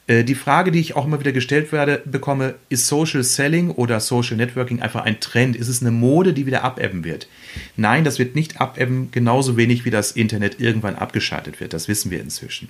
Äh, 0.07 0.23
die 0.23 0.35
Frage, 0.35 0.71
die 0.71 0.79
ich 0.79 0.95
auch 0.95 1.05
immer 1.05 1.19
wieder 1.19 1.33
gestellt 1.33 1.73
werde, 1.73 2.01
bekomme, 2.05 2.55
ist 2.69 2.87
Social 2.87 3.21
Selling 3.21 3.71
oder 3.71 3.99
Social 3.99 4.37
Networking 4.37 4.81
einfach 4.81 5.03
ein 5.03 5.19
Trend? 5.19 5.57
Ist 5.57 5.67
es 5.67 5.81
eine 5.81 5.91
Mode, 5.91 6.31
die 6.31 6.45
wieder 6.45 6.63
abebben 6.63 7.03
wird? 7.03 7.27
Nein, 7.75 8.05
das 8.05 8.17
wird 8.17 8.33
nicht 8.33 8.61
abebben, 8.61 9.09
genauso 9.11 9.57
wenig 9.57 9.83
wie 9.83 9.91
das 9.91 10.13
Internet 10.13 10.61
irgendwann 10.61 10.95
abgeschaltet 10.95 11.59
wird. 11.59 11.73
Das 11.73 11.89
wissen 11.89 12.11
wir 12.11 12.21
inzwischen. 12.21 12.69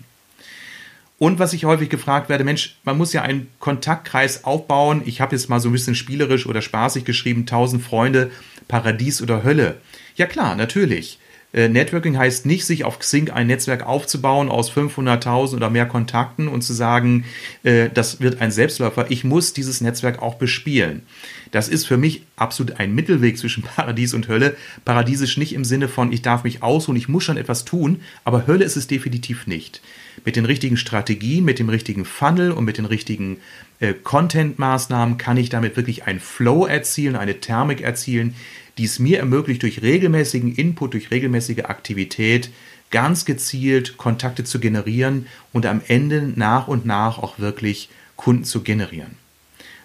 Und 1.17 1.39
was 1.39 1.53
ich 1.53 1.63
häufig 1.63 1.89
gefragt 1.89 2.27
werde, 2.27 2.43
Mensch, 2.43 2.77
man 2.84 2.98
muss 2.98 3.13
ja 3.13 3.22
einen 3.22 3.48
Kontaktkreis 3.60 4.43
aufbauen. 4.43 5.01
Ich 5.05 5.22
habe 5.22 5.36
jetzt 5.36 5.50
mal 5.50 5.62
so 5.62 5.69
ein 5.69 5.74
bisschen 5.74 5.95
spielerisch 5.95 6.45
oder 6.45 6.62
spaßig 6.62 7.05
geschrieben, 7.05 7.41
1000 7.41 7.81
Freunde, 7.81 8.31
Paradies 8.67 9.22
oder 9.22 9.43
Hölle. 9.43 9.77
Ja 10.15 10.25
klar, 10.25 10.55
natürlich. 10.55 11.19
Äh, 11.56 11.70
Networking 11.70 12.18
heißt 12.18 12.46
nicht, 12.46 12.66
sich 12.66 12.84
auf 12.84 13.00
Xing 13.00 13.30
ein 13.30 13.48
Netzwerk 13.48 13.88
aufzubauen 13.88 14.50
aus 14.50 14.70
500.000 14.70 15.56
oder 15.56 15.70
mehr 15.70 15.86
Kontakten 15.86 16.50
und 16.50 16.64
zu 16.64 16.74
sagen, 16.74 17.24
äh, 17.64 17.90
das 17.94 18.20
wird 18.20 18.42
ein 18.42 18.52
Selbstläufer. 18.52 19.10
Ich 19.10 19.24
muss 19.24 19.54
dieses 19.54 19.80
Netzwerk 19.80 20.22
auch 20.22 20.36
bespielen. 20.36 21.04
Das 21.52 21.70
ist 21.70 21.88
für 21.88 21.96
mich 21.96 22.24
absolut 22.36 22.82
ein 22.82 22.94
Mittelweg 22.94 23.38
zwischen 23.38 23.64
Paradies 23.76 24.14
und 24.14 24.28
Hölle. 24.28 24.58
Paradiesisch 24.84 25.38
nicht 25.38 25.54
im 25.54 25.64
Sinne 25.64 25.88
von, 25.88 26.12
ich 26.12 26.22
darf 26.22 26.44
mich 26.44 26.62
ausruhen, 26.62 26.98
ich 26.98 27.08
muss 27.08 27.24
schon 27.24 27.38
etwas 27.38 27.64
tun, 27.64 28.02
aber 28.26 28.48
Hölle 28.48 28.66
ist 28.66 28.76
es 28.76 28.88
definitiv 28.88 29.48
nicht. 29.48 29.82
Mit 30.26 30.36
den 30.36 30.46
richtigen 30.46 30.76
Strategien, 30.76 31.46
mit 31.46 31.60
dem 31.60 31.70
richtigen 31.70 32.04
Funnel 32.04 32.52
und 32.52 32.66
mit 32.66 32.78
den 32.78 32.86
richtigen 32.86 33.38
äh, 33.80 33.94
Content-Maßnahmen 33.94 35.18
kann 35.18 35.38
ich 35.38 35.50
damit 35.50 35.78
wirklich 35.78 36.06
einen 36.06 36.20
Flow 36.20 36.66
erzielen, 36.66 37.16
eine 37.16 37.40
Thermik 37.40 37.80
erzielen, 37.80 38.36
die 38.77 38.86
es 38.86 39.00
mir 39.00 39.20
ermöglicht, 39.20 39.63
durch 39.63 39.82
regelmäßigen 39.82 40.53
Input, 40.55 40.94
durch 40.94 41.12
regelmäßige 41.12 41.65
Aktivität 41.65 42.50
ganz 42.91 43.25
gezielt 43.25 43.98
Kontakte 43.98 44.44
zu 44.44 44.60
generieren 44.60 45.27
und 45.53 45.65
am 45.65 45.82
Ende 45.88 46.32
nach 46.36 46.67
und 46.67 46.86
nach 46.86 47.17
auch 47.17 47.39
wirklich 47.39 47.89
Kunden 48.15 48.44
zu 48.44 48.62
generieren. 48.62 49.17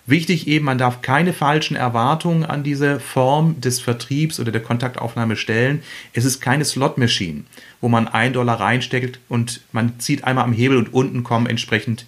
Wichtig 0.06 0.48
eben, 0.48 0.64
man 0.64 0.78
darf 0.78 1.02
keine 1.02 1.32
falschen 1.32 1.76
Erwartungen 1.76 2.44
an 2.44 2.64
diese 2.64 2.98
Form 2.98 3.60
des 3.60 3.80
Vertriebs 3.80 4.40
oder 4.40 4.50
der 4.50 4.62
Kontaktaufnahme 4.62 5.36
stellen. 5.36 5.82
Es 6.12 6.24
ist 6.24 6.40
keine 6.40 6.64
Slot-Machine, 6.64 7.44
wo 7.80 7.88
man 7.88 8.08
ein 8.08 8.32
Dollar 8.32 8.58
reinsteckt 8.58 9.20
und 9.28 9.60
man 9.72 10.00
zieht 10.00 10.24
einmal 10.24 10.44
am 10.44 10.52
Hebel 10.52 10.78
und 10.78 10.92
unten 10.92 11.22
kommen 11.22 11.46
entsprechend 11.46 12.06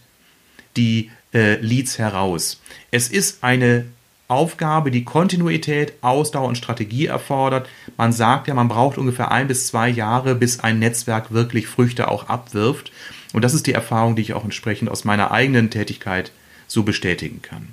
die 0.76 1.10
äh, 1.32 1.60
Leads 1.60 1.98
heraus. 1.98 2.60
Es 2.90 3.08
ist 3.08 3.44
eine 3.44 3.84
Aufgabe, 4.32 4.90
die 4.90 5.04
Kontinuität, 5.04 5.92
Ausdauer 6.00 6.48
und 6.48 6.56
Strategie 6.56 7.06
erfordert. 7.06 7.68
Man 7.98 8.12
sagt 8.12 8.48
ja, 8.48 8.54
man 8.54 8.68
braucht 8.68 8.96
ungefähr 8.96 9.30
ein 9.30 9.46
bis 9.46 9.66
zwei 9.66 9.90
Jahre, 9.90 10.34
bis 10.34 10.60
ein 10.60 10.78
Netzwerk 10.78 11.32
wirklich 11.32 11.66
Früchte 11.66 12.08
auch 12.08 12.30
abwirft. 12.30 12.90
Und 13.34 13.42
das 13.42 13.52
ist 13.52 13.66
die 13.66 13.74
Erfahrung, 13.74 14.16
die 14.16 14.22
ich 14.22 14.32
auch 14.32 14.44
entsprechend 14.44 14.88
aus 14.88 15.04
meiner 15.04 15.30
eigenen 15.32 15.70
Tätigkeit 15.70 16.32
so 16.66 16.82
bestätigen 16.82 17.42
kann. 17.42 17.68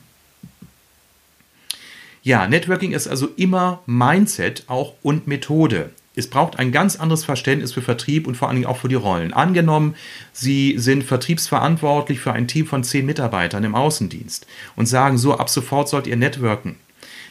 Ja, 2.23 2.45
Networking 2.47 2.91
ist 2.91 3.07
also 3.07 3.29
immer 3.37 3.81
Mindset 3.85 4.65
auch 4.67 4.95
und 5.01 5.27
Methode. 5.27 5.91
Es 6.19 6.29
braucht 6.29 6.59
ein 6.59 6.73
ganz 6.73 6.97
anderes 6.97 7.23
Verständnis 7.23 7.71
für 7.71 7.81
Vertrieb 7.81 8.27
und 8.27 8.35
vor 8.35 8.49
allen 8.49 8.57
Dingen 8.57 8.67
auch 8.67 8.77
für 8.77 8.89
die 8.89 8.95
Rollen. 8.95 9.33
Angenommen, 9.33 9.95
Sie 10.33 10.75
sind 10.77 11.05
vertriebsverantwortlich 11.05 12.19
für 12.19 12.33
ein 12.33 12.47
Team 12.47 12.67
von 12.67 12.83
zehn 12.83 13.05
Mitarbeitern 13.05 13.63
im 13.63 13.73
Außendienst 13.73 14.45
und 14.75 14.85
sagen 14.85 15.17
so, 15.17 15.37
ab 15.37 15.49
sofort 15.49 15.87
sollt 15.87 16.07
ihr 16.07 16.17
networken. 16.17 16.75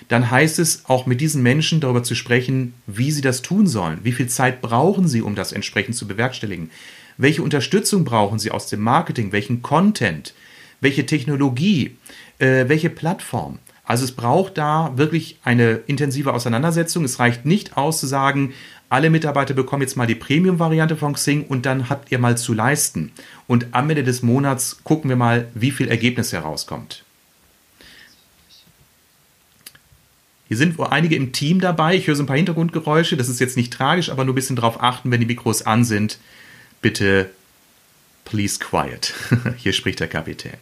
Dann 0.08 0.30
heißt 0.30 0.58
es 0.58 0.86
auch 0.86 1.04
mit 1.04 1.20
diesen 1.20 1.42
Menschen 1.42 1.80
darüber 1.80 2.02
zu 2.02 2.14
sprechen, 2.14 2.72
wie 2.86 3.12
sie 3.12 3.20
das 3.20 3.42
tun 3.42 3.66
sollen. 3.66 3.98
Wie 4.04 4.12
viel 4.12 4.28
Zeit 4.28 4.62
brauchen 4.62 5.06
sie, 5.06 5.20
um 5.20 5.34
das 5.34 5.52
entsprechend 5.52 5.94
zu 5.94 6.08
bewerkstelligen? 6.08 6.70
Welche 7.18 7.42
Unterstützung 7.42 8.04
brauchen 8.04 8.38
sie 8.38 8.50
aus 8.50 8.68
dem 8.68 8.80
Marketing? 8.80 9.32
Welchen 9.32 9.60
Content? 9.60 10.32
Welche 10.80 11.04
Technologie? 11.04 11.96
Äh, 12.38 12.68
welche 12.68 12.88
Plattform? 12.88 13.58
Also 13.88 14.04
es 14.04 14.12
braucht 14.12 14.58
da 14.58 14.92
wirklich 14.96 15.38
eine 15.44 15.80
intensive 15.86 16.34
Auseinandersetzung. 16.34 17.04
Es 17.04 17.18
reicht 17.18 17.46
nicht 17.46 17.78
aus 17.78 18.00
zu 18.00 18.06
sagen, 18.06 18.52
alle 18.90 19.10
Mitarbeiter 19.10 19.54
bekommen 19.54 19.82
jetzt 19.82 19.96
mal 19.96 20.06
die 20.06 20.14
Premium-Variante 20.14 20.96
von 20.96 21.12
Xing 21.12 21.44
und 21.44 21.66
dann 21.66 21.90
habt 21.90 22.10
ihr 22.10 22.18
mal 22.18 22.38
zu 22.38 22.54
leisten. 22.54 23.12
Und 23.46 23.66
am 23.72 23.90
Ende 23.90 24.02
des 24.02 24.22
Monats 24.22 24.78
gucken 24.82 25.10
wir 25.10 25.16
mal, 25.16 25.48
wie 25.54 25.70
viel 25.70 25.88
Ergebnis 25.88 26.32
herauskommt. 26.32 27.04
Hier 30.48 30.56
sind 30.56 30.78
wohl 30.78 30.86
einige 30.86 31.14
im 31.14 31.32
Team 31.32 31.60
dabei. 31.60 31.94
Ich 31.94 32.06
höre 32.06 32.16
so 32.16 32.22
ein 32.22 32.26
paar 32.26 32.36
Hintergrundgeräusche. 32.36 33.18
Das 33.18 33.28
ist 33.28 33.38
jetzt 33.38 33.58
nicht 33.58 33.70
tragisch, 33.70 34.08
aber 34.08 34.24
nur 34.24 34.32
ein 34.32 34.36
bisschen 34.36 34.56
darauf 34.56 34.82
achten, 34.82 35.10
wenn 35.10 35.20
die 35.20 35.26
Mikros 35.26 35.62
an 35.62 35.84
sind. 35.84 36.18
Bitte, 36.80 37.28
please 38.24 38.58
quiet. 38.58 39.12
Hier 39.58 39.74
spricht 39.74 40.00
der 40.00 40.08
Kapitän. 40.08 40.56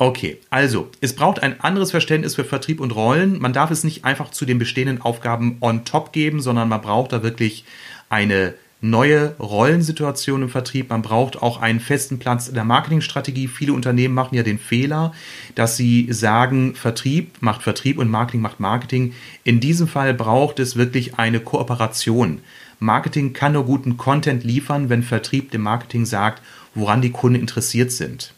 Okay, 0.00 0.38
also 0.48 0.90
es 1.00 1.16
braucht 1.16 1.42
ein 1.42 1.60
anderes 1.60 1.90
Verständnis 1.90 2.36
für 2.36 2.44
Vertrieb 2.44 2.78
und 2.78 2.92
Rollen. 2.92 3.40
Man 3.40 3.52
darf 3.52 3.72
es 3.72 3.82
nicht 3.82 4.04
einfach 4.04 4.30
zu 4.30 4.44
den 4.46 4.60
bestehenden 4.60 5.02
Aufgaben 5.02 5.56
on 5.60 5.84
top 5.84 6.12
geben, 6.12 6.40
sondern 6.40 6.68
man 6.68 6.80
braucht 6.80 7.12
da 7.12 7.24
wirklich 7.24 7.64
eine 8.08 8.54
neue 8.80 9.34
Rollensituation 9.40 10.42
im 10.42 10.50
Vertrieb. 10.50 10.90
Man 10.90 11.02
braucht 11.02 11.42
auch 11.42 11.60
einen 11.60 11.80
festen 11.80 12.20
Platz 12.20 12.46
in 12.46 12.54
der 12.54 12.62
Marketingstrategie. 12.62 13.48
Viele 13.48 13.72
Unternehmen 13.72 14.14
machen 14.14 14.36
ja 14.36 14.44
den 14.44 14.60
Fehler, 14.60 15.12
dass 15.56 15.76
sie 15.76 16.06
sagen, 16.12 16.76
Vertrieb 16.76 17.38
macht 17.40 17.64
Vertrieb 17.64 17.98
und 17.98 18.08
Marketing 18.08 18.40
macht 18.40 18.60
Marketing. 18.60 19.14
In 19.42 19.58
diesem 19.58 19.88
Fall 19.88 20.14
braucht 20.14 20.60
es 20.60 20.76
wirklich 20.76 21.18
eine 21.18 21.40
Kooperation. 21.40 22.38
Marketing 22.78 23.32
kann 23.32 23.54
nur 23.54 23.64
guten 23.64 23.96
Content 23.96 24.44
liefern, 24.44 24.90
wenn 24.90 25.02
Vertrieb 25.02 25.50
dem 25.50 25.62
Marketing 25.62 26.06
sagt, 26.06 26.40
woran 26.76 27.02
die 27.02 27.10
Kunden 27.10 27.40
interessiert 27.40 27.90
sind 27.90 28.32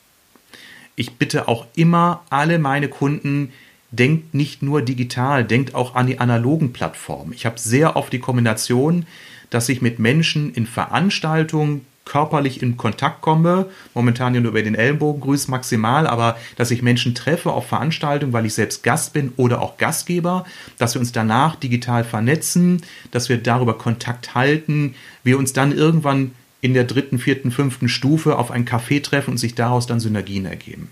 ich 1.01 1.15
bitte 1.15 1.49
auch 1.49 1.67
immer 1.75 2.23
alle 2.29 2.59
meine 2.59 2.89
Kunden, 2.89 3.53
denkt 3.91 4.35
nicht 4.35 4.63
nur 4.63 4.83
digital, 4.83 5.45
denkt 5.45 5.75
auch 5.75 5.95
an 5.95 6.07
die 6.07 6.19
analogen 6.19 6.75
Plattformen. 6.75 7.33
Ich 7.33 7.47
habe 7.47 7.59
sehr 7.59 7.97
oft 7.97 8.13
die 8.13 8.19
Kombination, 8.19 9.07
dass 9.49 9.71
ich 9.71 9.81
mit 9.81 9.99
Menschen 9.99 10.53
in 10.53 10.67
Veranstaltungen 10.67 11.87
körperlich 12.05 12.63
in 12.63 12.77
Kontakt 12.77 13.23
komme, 13.23 13.67
momentan 13.95 14.35
nur 14.35 14.51
über 14.51 14.63
den 14.63 14.75
Ellenbogen 14.75 15.23
grüß 15.23 15.49
maximal, 15.49 16.07
aber 16.07 16.37
dass 16.57 16.71
ich 16.71 16.83
Menschen 16.83 17.15
treffe 17.15 17.51
auf 17.51 17.67
Veranstaltungen, 17.69 18.35
weil 18.35 18.45
ich 18.45 18.55
selbst 18.55 18.83
Gast 18.83 19.15
bin 19.15 19.33
oder 19.37 19.63
auch 19.63 19.79
Gastgeber, 19.79 20.45
dass 20.77 20.95
wir 20.95 21.01
uns 21.01 21.13
danach 21.13 21.57
digital 21.57 22.05
vernetzen, 22.05 22.83
dass 23.11 23.31
wir 23.31 23.39
darüber 23.39 23.79
Kontakt 23.79 24.35
halten, 24.35 24.95
wir 25.25 25.39
uns 25.39 25.55
dann 25.55 25.73
irgendwann 25.73 26.33
in 26.61 26.75
der 26.75 26.85
dritten, 26.85 27.19
vierten, 27.19 27.51
fünften 27.51 27.89
Stufe 27.89 28.37
auf 28.39 28.51
ein 28.51 28.67
Café 28.67 29.03
treffen 29.03 29.33
und 29.33 29.39
sich 29.39 29.55
daraus 29.55 29.87
dann 29.87 30.01
Synergien 30.01 30.45
ergeben. 30.45 30.91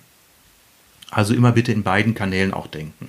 Also 1.10 1.34
immer 1.34 1.52
bitte 1.52 1.72
in 1.72 1.82
beiden 1.82 2.14
Kanälen 2.14 2.54
auch 2.54 2.66
denken. 2.66 3.08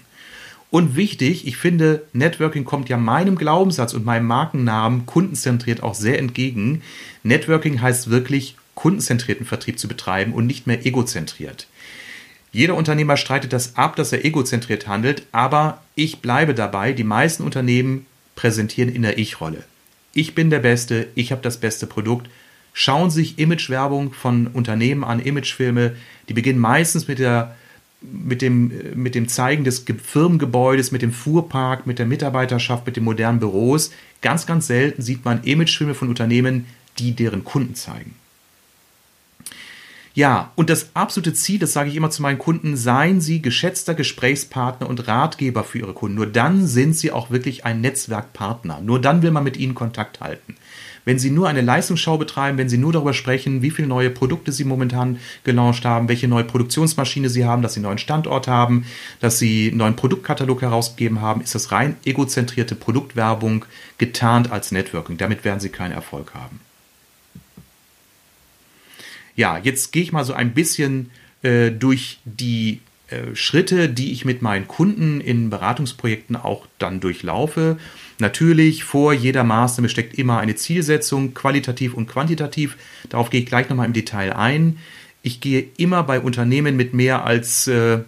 Und 0.71 0.95
wichtig, 0.95 1.47
ich 1.47 1.57
finde, 1.57 2.03
Networking 2.13 2.63
kommt 2.63 2.89
ja 2.89 2.97
meinem 2.97 3.37
Glaubenssatz 3.37 3.93
und 3.93 4.05
meinem 4.05 4.27
Markennamen 4.27 5.05
kundenzentriert 5.05 5.81
auch 5.81 5.95
sehr 5.95 6.19
entgegen. 6.19 6.83
Networking 7.23 7.81
heißt 7.81 8.09
wirklich, 8.09 8.55
kundenzentrierten 8.75 9.45
Vertrieb 9.45 9.79
zu 9.79 9.87
betreiben 9.87 10.33
und 10.33 10.45
nicht 10.45 10.67
mehr 10.67 10.85
egozentriert. 10.85 11.67
Jeder 12.51 12.75
Unternehmer 12.75 13.17
streitet 13.17 13.51
das 13.51 13.75
ab, 13.75 13.95
dass 13.95 14.13
er 14.13 14.25
egozentriert 14.25 14.87
handelt, 14.87 15.23
aber 15.31 15.81
ich 15.95 16.19
bleibe 16.19 16.53
dabei, 16.53 16.93
die 16.93 17.03
meisten 17.03 17.43
Unternehmen 17.43 18.05
präsentieren 18.35 18.93
in 18.93 19.01
der 19.01 19.17
Ich-Rolle. 19.17 19.63
Ich 20.13 20.33
bin 20.33 20.49
der 20.49 20.59
Beste, 20.59 21.07
ich 21.15 21.31
habe 21.31 21.41
das 21.41 21.57
beste 21.57 21.87
Produkt, 21.87 22.29
schauen 22.79 23.09
sich 23.09 23.37
Imagewerbung 23.37 24.13
von 24.13 24.47
Unternehmen 24.47 25.03
an, 25.03 25.19
Imagefilme. 25.19 25.97
Die 26.29 26.33
beginnen 26.33 26.59
meistens 26.59 27.09
mit, 27.09 27.19
der, 27.19 27.57
mit, 28.01 28.41
dem, 28.41 28.71
mit 28.95 29.15
dem 29.15 29.27
Zeigen 29.27 29.65
des 29.65 29.83
Firmengebäudes, 30.01 30.93
mit 30.93 31.01
dem 31.01 31.11
Fuhrpark, 31.11 31.85
mit 31.85 31.99
der 31.99 32.05
Mitarbeiterschaft, 32.05 32.85
mit 32.85 32.95
den 32.95 33.03
modernen 33.03 33.41
Büros. 33.41 33.91
Ganz, 34.21 34.45
ganz 34.45 34.67
selten 34.67 35.01
sieht 35.01 35.25
man 35.25 35.43
Imagefilme 35.43 35.93
von 35.93 36.07
Unternehmen, 36.07 36.67
die 36.99 37.11
deren 37.11 37.43
Kunden 37.43 37.75
zeigen. 37.75 38.15
Ja, 40.13 40.53
und 40.55 40.69
das 40.69 40.91
absolute 40.93 41.33
Ziel, 41.33 41.59
das 41.59 41.73
sage 41.73 41.89
ich 41.89 41.97
immer 41.97 42.11
zu 42.11 42.21
meinen 42.21 42.39
Kunden, 42.39 42.77
seien 42.77 43.19
Sie 43.19 43.41
geschätzter 43.41 43.93
Gesprächspartner 43.93 44.87
und 44.87 45.05
Ratgeber 45.05 45.65
für 45.65 45.79
Ihre 45.79 45.93
Kunden. 45.93 46.15
Nur 46.15 46.27
dann 46.27 46.65
sind 46.65 46.95
Sie 46.95 47.11
auch 47.11 47.29
wirklich 47.29 47.65
ein 47.65 47.81
Netzwerkpartner. 47.81 48.79
Nur 48.79 49.01
dann 49.01 49.21
will 49.21 49.31
man 49.31 49.43
mit 49.43 49.57
Ihnen 49.57 49.75
Kontakt 49.75 50.21
halten 50.21 50.55
wenn 51.05 51.19
Sie 51.19 51.31
nur 51.31 51.47
eine 51.47 51.61
Leistungsschau 51.61 52.17
betreiben, 52.17 52.57
wenn 52.57 52.69
Sie 52.69 52.77
nur 52.77 52.93
darüber 52.93 53.13
sprechen, 53.13 53.61
wie 53.61 53.71
viele 53.71 53.87
neue 53.87 54.09
Produkte 54.09 54.51
Sie 54.51 54.63
momentan 54.63 55.19
gelauncht 55.43 55.85
haben, 55.85 56.07
welche 56.07 56.27
neue 56.27 56.43
Produktionsmaschine 56.43 57.29
Sie 57.29 57.45
haben, 57.45 57.61
dass 57.61 57.73
Sie 57.73 57.79
einen 57.79 57.85
neuen 57.85 57.97
Standort 57.97 58.47
haben, 58.47 58.85
dass 59.19 59.39
Sie 59.39 59.69
einen 59.69 59.77
neuen 59.77 59.95
Produktkatalog 59.95 60.61
herausgegeben 60.61 61.21
haben, 61.21 61.41
ist 61.41 61.55
das 61.55 61.71
rein 61.71 61.95
egozentrierte 62.05 62.75
Produktwerbung 62.75 63.65
getarnt 63.97 64.51
als 64.51 64.71
Networking. 64.71 65.17
Damit 65.17 65.43
werden 65.45 65.59
Sie 65.59 65.69
keinen 65.69 65.91
Erfolg 65.91 66.33
haben. 66.33 66.59
Ja, 69.35 69.57
jetzt 69.57 69.93
gehe 69.93 70.03
ich 70.03 70.11
mal 70.11 70.25
so 70.25 70.33
ein 70.33 70.53
bisschen 70.53 71.11
äh, 71.43 71.71
durch 71.71 72.19
die 72.25 72.81
äh, 73.07 73.35
Schritte, 73.35 73.89
die 73.89 74.11
ich 74.11 74.25
mit 74.25 74.41
meinen 74.41 74.67
Kunden 74.67 75.21
in 75.21 75.49
Beratungsprojekten 75.49 76.35
auch 76.35 76.67
dann 76.77 76.99
durchlaufe. 76.99 77.77
Natürlich, 78.19 78.83
vor 78.83 79.13
jeder 79.13 79.45
Maßnahme 79.45 79.87
steckt 79.87 80.13
immer 80.17 80.39
eine 80.39 80.55
Zielsetzung, 80.55 81.33
qualitativ 81.33 81.93
und 81.93 82.07
quantitativ. 82.07 82.77
Darauf 83.07 83.29
gehe 83.29 83.41
ich 83.41 83.45
gleich 83.45 83.69
nochmal 83.69 83.87
im 83.87 83.93
Detail 83.93 84.33
ein. 84.33 84.77
Ich 85.21 85.39
gehe 85.39 85.65
immer 85.77 86.03
bei 86.03 86.19
Unternehmen 86.19 86.75
mit 86.75 86.93
mehr 86.93 87.25
als, 87.25 87.67
äh, 87.67 87.99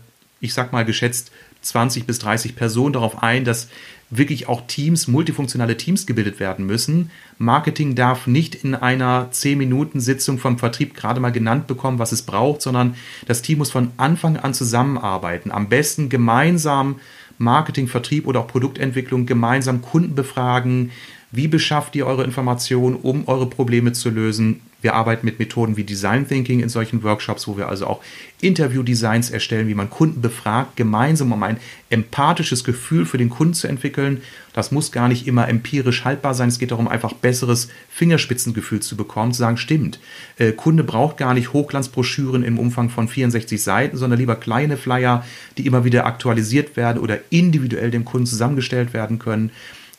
ich 0.41 0.53
sag 0.53 0.73
mal 0.73 0.85
geschätzt, 0.85 1.31
20 1.61 2.05
bis 2.05 2.19
30 2.19 2.55
Personen 2.55 2.93
darauf 2.93 3.23
ein, 3.23 3.45
dass 3.45 3.69
wirklich 4.09 4.49
auch 4.49 4.67
Teams, 4.67 5.07
multifunktionale 5.07 5.77
Teams 5.77 6.05
gebildet 6.05 6.39
werden 6.39 6.65
müssen. 6.65 7.11
Marketing 7.37 7.95
darf 7.95 8.27
nicht 8.27 8.55
in 8.55 8.75
einer 8.75 9.29
10-Minuten-Sitzung 9.31 10.37
vom 10.37 10.59
Vertrieb 10.59 10.93
gerade 10.93 11.21
mal 11.21 11.31
genannt 11.31 11.67
bekommen, 11.67 11.97
was 11.97 12.11
es 12.11 12.23
braucht, 12.23 12.61
sondern 12.61 12.95
das 13.25 13.41
Team 13.41 13.59
muss 13.59 13.71
von 13.71 13.91
Anfang 13.95 14.35
an 14.35 14.53
zusammenarbeiten. 14.53 15.51
Am 15.51 15.69
besten 15.69 16.09
gemeinsam 16.09 16.99
Marketing, 17.41 17.87
Vertrieb 17.87 18.27
oder 18.27 18.41
auch 18.41 18.47
Produktentwicklung 18.47 19.25
gemeinsam 19.25 19.81
Kunden 19.81 20.15
befragen. 20.15 20.91
Wie 21.31 21.47
beschafft 21.47 21.95
ihr 21.95 22.05
eure 22.05 22.23
Informationen, 22.23 22.95
um 22.95 23.27
eure 23.27 23.47
Probleme 23.47 23.93
zu 23.93 24.09
lösen? 24.09 24.61
Wir 24.81 24.95
arbeiten 24.95 25.25
mit 25.25 25.39
Methoden 25.39 25.77
wie 25.77 25.83
Design 25.83 26.27
Thinking 26.27 26.59
in 26.59 26.69
solchen 26.69 27.03
Workshops, 27.03 27.47
wo 27.47 27.57
wir 27.57 27.69
also 27.69 27.87
auch 27.87 28.01
Interview-Designs 28.41 29.29
erstellen, 29.29 29.67
wie 29.67 29.75
man 29.75 29.89
Kunden 29.89 30.21
befragt, 30.21 30.75
gemeinsam, 30.75 31.31
um 31.31 31.43
ein 31.43 31.57
empathisches 31.89 32.63
Gefühl 32.63 33.05
für 33.05 33.17
den 33.17 33.29
Kunden 33.29 33.53
zu 33.53 33.67
entwickeln. 33.67 34.21
Das 34.53 34.71
muss 34.71 34.91
gar 34.91 35.07
nicht 35.07 35.27
immer 35.27 35.47
empirisch 35.47 36.03
haltbar 36.03 36.33
sein. 36.33 36.49
Es 36.49 36.59
geht 36.59 36.71
darum, 36.71 36.87
einfach 36.87 37.13
besseres 37.13 37.69
Fingerspitzengefühl 37.89 38.81
zu 38.81 38.97
bekommen, 38.97 39.33
zu 39.33 39.39
sagen, 39.39 39.57
stimmt, 39.57 39.99
äh, 40.37 40.51
Kunde 40.51 40.83
braucht 40.83 41.17
gar 41.17 41.33
nicht 41.33 41.53
Hochglanzbroschüren 41.53 42.43
im 42.43 42.57
Umfang 42.57 42.89
von 42.89 43.07
64 43.07 43.61
Seiten, 43.61 43.97
sondern 43.97 44.19
lieber 44.19 44.35
kleine 44.35 44.77
Flyer, 44.77 45.23
die 45.57 45.65
immer 45.65 45.85
wieder 45.85 46.05
aktualisiert 46.05 46.75
werden 46.75 47.01
oder 47.01 47.19
individuell 47.29 47.91
dem 47.91 48.05
Kunden 48.05 48.27
zusammengestellt 48.27 48.93
werden 48.93 49.19
können. 49.19 49.51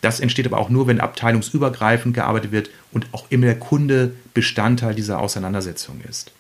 Das 0.03 0.21
entsteht 0.21 0.47
aber 0.47 0.59
auch 0.59 0.69
nur, 0.69 0.87
wenn 0.89 1.01
abteilungsübergreifend 1.01 2.15
gearbeitet 2.15 2.53
wird 2.53 2.71
und 2.93 3.07
auch 3.13 3.25
immer 3.31 3.47
der 3.47 3.59
Kunde 3.59 4.13
Bestandteil 4.35 4.95
dieser 4.95 5.21
Auseinandersetzung 5.21 6.01
ist. 6.09 6.33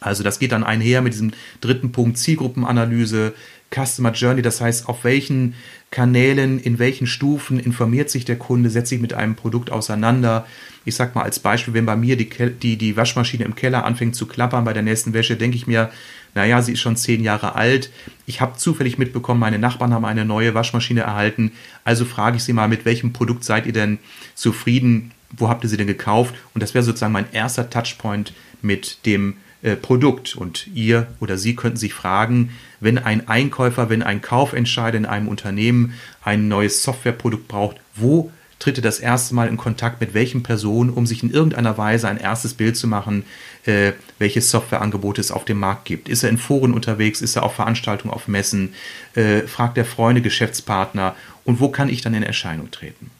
Also 0.00 0.22
das 0.22 0.38
geht 0.38 0.52
dann 0.52 0.64
einher 0.64 1.00
mit 1.00 1.14
diesem 1.14 1.32
dritten 1.60 1.92
Punkt 1.92 2.18
Zielgruppenanalyse, 2.18 3.32
Customer 3.74 4.12
Journey, 4.12 4.42
das 4.42 4.60
heißt, 4.60 4.88
auf 4.88 5.04
welchen 5.04 5.54
Kanälen, 5.90 6.58
in 6.58 6.78
welchen 6.78 7.06
Stufen 7.06 7.58
informiert 7.60 8.10
sich 8.10 8.24
der 8.24 8.36
Kunde, 8.36 8.70
setzt 8.70 8.88
sich 8.88 9.00
mit 9.00 9.14
einem 9.14 9.36
Produkt 9.36 9.70
auseinander. 9.70 10.46
Ich 10.88 10.96
sag 10.96 11.14
mal 11.14 11.22
als 11.22 11.38
Beispiel, 11.38 11.74
wenn 11.74 11.84
bei 11.84 11.96
mir 11.96 12.16
die, 12.16 12.28
die, 12.28 12.78
die 12.78 12.96
Waschmaschine 12.96 13.44
im 13.44 13.54
Keller 13.54 13.84
anfängt 13.84 14.16
zu 14.16 14.26
klappern 14.26 14.64
bei 14.64 14.72
der 14.72 14.82
nächsten 14.82 15.12
Wäsche, 15.12 15.36
denke 15.36 15.56
ich 15.56 15.66
mir, 15.66 15.90
naja, 16.34 16.62
sie 16.62 16.72
ist 16.72 16.80
schon 16.80 16.96
zehn 16.96 17.22
Jahre 17.22 17.54
alt. 17.56 17.90
Ich 18.24 18.40
habe 18.40 18.56
zufällig 18.56 18.96
mitbekommen, 18.96 19.38
meine 19.38 19.58
Nachbarn 19.58 19.92
haben 19.92 20.06
eine 20.06 20.24
neue 20.24 20.54
Waschmaschine 20.54 21.02
erhalten. 21.02 21.52
Also 21.84 22.06
frage 22.06 22.38
ich 22.38 22.42
sie 22.42 22.54
mal, 22.54 22.68
mit 22.68 22.86
welchem 22.86 23.12
Produkt 23.12 23.44
seid 23.44 23.66
ihr 23.66 23.74
denn 23.74 23.98
zufrieden? 24.34 25.12
Wo 25.36 25.50
habt 25.50 25.62
ihr 25.62 25.68
sie 25.68 25.76
denn 25.76 25.86
gekauft? 25.86 26.34
Und 26.54 26.62
das 26.62 26.72
wäre 26.72 26.84
sozusagen 26.84 27.12
mein 27.12 27.30
erster 27.32 27.68
Touchpoint 27.68 28.32
mit 28.62 29.04
dem 29.04 29.36
äh, 29.60 29.76
Produkt. 29.76 30.36
Und 30.36 30.68
ihr 30.74 31.08
oder 31.20 31.36
Sie 31.36 31.54
könnten 31.54 31.76
sich 31.76 31.92
fragen, 31.92 32.50
wenn 32.80 32.96
ein 32.96 33.28
Einkäufer, 33.28 33.90
wenn 33.90 34.02
ein 34.02 34.22
Kaufentscheider 34.22 34.96
in 34.96 35.04
einem 35.04 35.28
Unternehmen 35.28 35.92
ein 36.24 36.48
neues 36.48 36.82
Softwareprodukt 36.82 37.46
braucht, 37.46 37.76
wo 37.94 38.32
tritt 38.58 38.78
er 38.78 38.82
das 38.82 38.98
erste 38.98 39.34
Mal 39.34 39.48
in 39.48 39.56
Kontakt 39.56 40.00
mit 40.00 40.14
welchen 40.14 40.42
Personen, 40.42 40.90
um 40.90 41.06
sich 41.06 41.22
in 41.22 41.30
irgendeiner 41.30 41.78
Weise 41.78 42.08
ein 42.08 42.18
erstes 42.18 42.54
Bild 42.54 42.76
zu 42.76 42.86
machen, 42.86 43.24
äh, 43.64 43.92
welche 44.18 44.40
Softwareangebote 44.40 45.20
es 45.20 45.30
auf 45.30 45.44
dem 45.44 45.60
Markt 45.60 45.84
gibt. 45.84 46.08
Ist 46.08 46.24
er 46.24 46.30
in 46.30 46.38
Foren 46.38 46.74
unterwegs? 46.74 47.20
Ist 47.20 47.36
er 47.36 47.44
auf 47.44 47.54
Veranstaltungen, 47.54 48.12
auf 48.12 48.28
Messen? 48.28 48.74
Äh, 49.14 49.42
fragt 49.42 49.78
er 49.78 49.84
Freunde, 49.84 50.22
Geschäftspartner? 50.22 51.14
Und 51.44 51.60
wo 51.60 51.68
kann 51.68 51.88
ich 51.88 52.00
dann 52.00 52.14
in 52.14 52.22
Erscheinung 52.22 52.70
treten? 52.70 53.10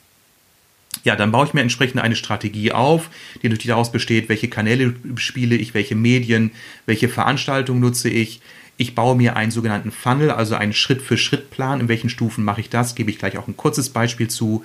Ja, 1.03 1.15
dann 1.15 1.31
baue 1.31 1.45
ich 1.45 1.53
mir 1.53 1.61
entsprechend 1.61 2.01
eine 2.01 2.15
Strategie 2.15 2.71
auf, 2.71 3.09
die 3.41 3.47
natürlich 3.47 3.67
daraus 3.67 3.91
besteht, 3.91 4.27
welche 4.27 4.49
Kanäle 4.49 4.95
spiele 5.15 5.55
ich, 5.55 5.73
welche 5.73 5.95
Medien, 5.95 6.51
welche 6.85 7.07
Veranstaltungen 7.07 7.79
nutze 7.79 8.09
ich. 8.09 8.41
Ich 8.75 8.95
baue 8.95 9.15
mir 9.15 9.35
einen 9.35 9.51
sogenannten 9.51 9.91
Funnel, 9.91 10.31
also 10.31 10.55
einen 10.55 10.73
Schritt-für-Schritt-Plan. 10.73 11.81
In 11.81 11.87
welchen 11.87 12.09
Stufen 12.09 12.43
mache 12.43 12.61
ich 12.61 12.69
das? 12.69 12.95
Gebe 12.95 13.11
ich 13.11 13.19
gleich 13.19 13.37
auch 13.37 13.47
ein 13.47 13.57
kurzes 13.57 13.89
Beispiel 13.89 14.29
zu. 14.29 14.63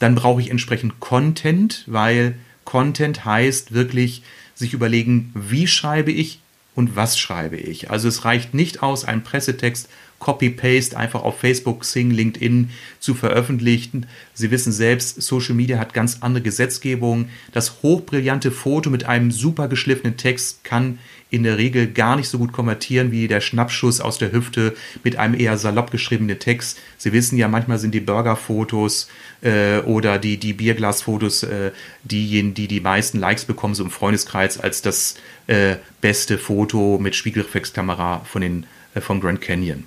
Dann 0.00 0.16
brauche 0.16 0.40
ich 0.40 0.50
entsprechend 0.50 0.98
Content, 0.98 1.84
weil 1.86 2.34
Content 2.64 3.24
heißt 3.24 3.72
wirklich 3.72 4.22
sich 4.54 4.72
überlegen, 4.72 5.30
wie 5.34 5.68
schreibe 5.68 6.10
ich 6.10 6.40
und 6.74 6.96
was 6.96 7.18
schreibe 7.18 7.56
ich. 7.56 7.90
Also 7.90 8.08
es 8.08 8.24
reicht 8.24 8.54
nicht 8.54 8.82
aus, 8.82 9.04
einen 9.04 9.22
Pressetext 9.22 9.88
Copy-Paste 10.20 10.96
einfach 10.96 11.22
auf 11.22 11.40
Facebook, 11.40 11.84
Sing, 11.84 12.12
LinkedIn 12.12 12.70
zu 13.00 13.14
veröffentlichen. 13.14 14.06
Sie 14.32 14.52
wissen 14.52 14.70
selbst, 14.70 15.20
Social 15.20 15.54
Media 15.54 15.78
hat 15.78 15.94
ganz 15.94 16.18
andere 16.20 16.42
Gesetzgebungen. 16.42 17.30
Das 17.52 17.82
hochbrillante 17.82 18.52
Foto 18.52 18.90
mit 18.90 19.04
einem 19.04 19.32
super 19.32 19.66
geschliffenen 19.66 20.16
Text 20.16 20.62
kann 20.62 20.98
in 21.30 21.44
der 21.44 21.58
Regel 21.58 21.86
gar 21.86 22.16
nicht 22.16 22.28
so 22.28 22.38
gut 22.38 22.52
konvertieren 22.52 23.12
wie 23.12 23.28
der 23.28 23.40
Schnappschuss 23.40 24.00
aus 24.00 24.18
der 24.18 24.32
Hüfte 24.32 24.74
mit 25.04 25.16
einem 25.16 25.34
eher 25.34 25.56
salopp 25.56 25.90
geschriebenen 25.90 26.38
Text. 26.38 26.78
Sie 26.98 27.12
wissen 27.12 27.38
ja, 27.38 27.48
manchmal 27.48 27.78
sind 27.78 27.94
die 27.94 28.00
Burgerfotos 28.00 29.08
äh, 29.40 29.78
oder 29.78 30.18
die, 30.18 30.38
die 30.38 30.52
Bierglasfotos 30.52 31.44
äh, 31.44 31.70
diejenigen, 32.02 32.54
die 32.54 32.68
die 32.68 32.80
meisten 32.80 33.18
Likes 33.18 33.44
bekommen, 33.44 33.74
so 33.74 33.84
im 33.84 33.90
Freundeskreis, 33.90 34.58
als 34.58 34.82
das 34.82 35.14
äh, 35.46 35.76
beste 36.00 36.36
Foto 36.36 36.98
mit 37.00 37.14
Spiegelreflexkamera 37.14 38.22
von, 38.24 38.42
den, 38.42 38.66
äh, 38.94 39.00
von 39.00 39.20
Grand 39.20 39.40
Canyon. 39.40 39.84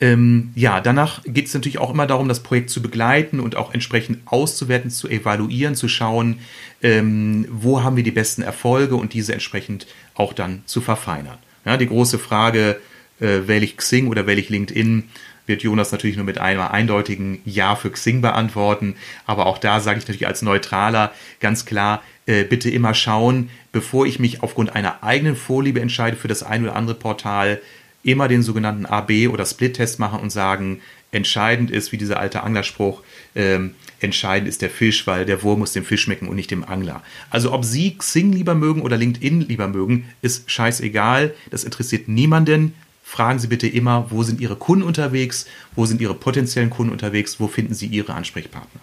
Ähm, 0.00 0.50
ja, 0.54 0.80
danach 0.80 1.22
geht 1.24 1.46
es 1.46 1.54
natürlich 1.54 1.78
auch 1.78 1.90
immer 1.90 2.06
darum, 2.06 2.28
das 2.28 2.42
Projekt 2.42 2.70
zu 2.70 2.80
begleiten 2.80 3.38
und 3.38 3.56
auch 3.56 3.74
entsprechend 3.74 4.20
auszuwerten, 4.24 4.90
zu 4.90 5.08
evaluieren, 5.08 5.74
zu 5.74 5.88
schauen, 5.88 6.38
ähm, 6.82 7.46
wo 7.50 7.82
haben 7.82 7.96
wir 7.96 8.04
die 8.04 8.10
besten 8.10 8.40
Erfolge 8.40 8.96
und 8.96 9.12
diese 9.12 9.34
entsprechend 9.34 9.86
auch 10.14 10.32
dann 10.32 10.62
zu 10.64 10.80
verfeinern. 10.80 11.38
Ja, 11.66 11.76
die 11.76 11.86
große 11.86 12.18
Frage, 12.18 12.80
äh, 13.20 13.46
wähle 13.46 13.64
ich 13.64 13.76
Xing 13.76 14.08
oder 14.08 14.26
wähle 14.26 14.40
ich 14.40 14.48
LinkedIn, 14.48 15.04
wird 15.46 15.62
Jonas 15.62 15.92
natürlich 15.92 16.16
nur 16.16 16.24
mit 16.24 16.38
einem 16.38 16.62
eindeutigen 16.62 17.40
Ja 17.44 17.76
für 17.76 17.90
Xing 17.90 18.22
beantworten. 18.22 18.94
Aber 19.26 19.46
auch 19.46 19.58
da 19.58 19.80
sage 19.80 19.98
ich 19.98 20.04
natürlich 20.04 20.26
als 20.26 20.42
Neutraler 20.42 21.12
ganz 21.40 21.66
klar, 21.66 22.02
äh, 22.26 22.44
bitte 22.44 22.70
immer 22.70 22.94
schauen, 22.94 23.50
bevor 23.72 24.06
ich 24.06 24.18
mich 24.18 24.42
aufgrund 24.42 24.74
einer 24.74 25.02
eigenen 25.02 25.36
Vorliebe 25.36 25.80
entscheide 25.80 26.16
für 26.16 26.28
das 26.28 26.42
ein 26.42 26.62
oder 26.62 26.76
andere 26.76 26.94
Portal, 26.94 27.60
immer 28.02 28.28
den 28.28 28.42
sogenannten 28.42 28.86
AB 28.86 29.28
oder 29.28 29.44
Split-Test 29.44 29.98
machen 29.98 30.20
und 30.20 30.30
sagen, 30.30 30.80
entscheidend 31.12 31.70
ist, 31.70 31.92
wie 31.92 31.98
dieser 31.98 32.20
alte 32.20 32.42
Anglerspruch, 32.42 33.02
ähm, 33.34 33.74
entscheidend 34.00 34.48
ist 34.48 34.62
der 34.62 34.70
Fisch, 34.70 35.06
weil 35.06 35.26
der 35.26 35.42
Wurm 35.42 35.60
muss 35.60 35.72
dem 35.72 35.84
Fisch 35.84 36.02
schmecken 36.02 36.28
und 36.28 36.36
nicht 36.36 36.50
dem 36.50 36.64
Angler. 36.64 37.02
Also 37.30 37.52
ob 37.52 37.64
Sie 37.64 37.96
Xing 37.96 38.32
lieber 38.32 38.54
mögen 38.54 38.82
oder 38.82 38.96
LinkedIn 38.96 39.42
lieber 39.42 39.68
mögen, 39.68 40.08
ist 40.22 40.50
scheißegal. 40.50 41.34
Das 41.50 41.64
interessiert 41.64 42.08
niemanden. 42.08 42.74
Fragen 43.04 43.40
Sie 43.40 43.48
bitte 43.48 43.66
immer, 43.66 44.06
wo 44.10 44.22
sind 44.22 44.40
Ihre 44.40 44.56
Kunden 44.56 44.84
unterwegs, 44.84 45.46
wo 45.74 45.84
sind 45.84 46.00
Ihre 46.00 46.14
potenziellen 46.14 46.70
Kunden 46.70 46.92
unterwegs, 46.92 47.40
wo 47.40 47.48
finden 47.48 47.74
Sie 47.74 47.86
Ihre 47.86 48.14
Ansprechpartner. 48.14 48.80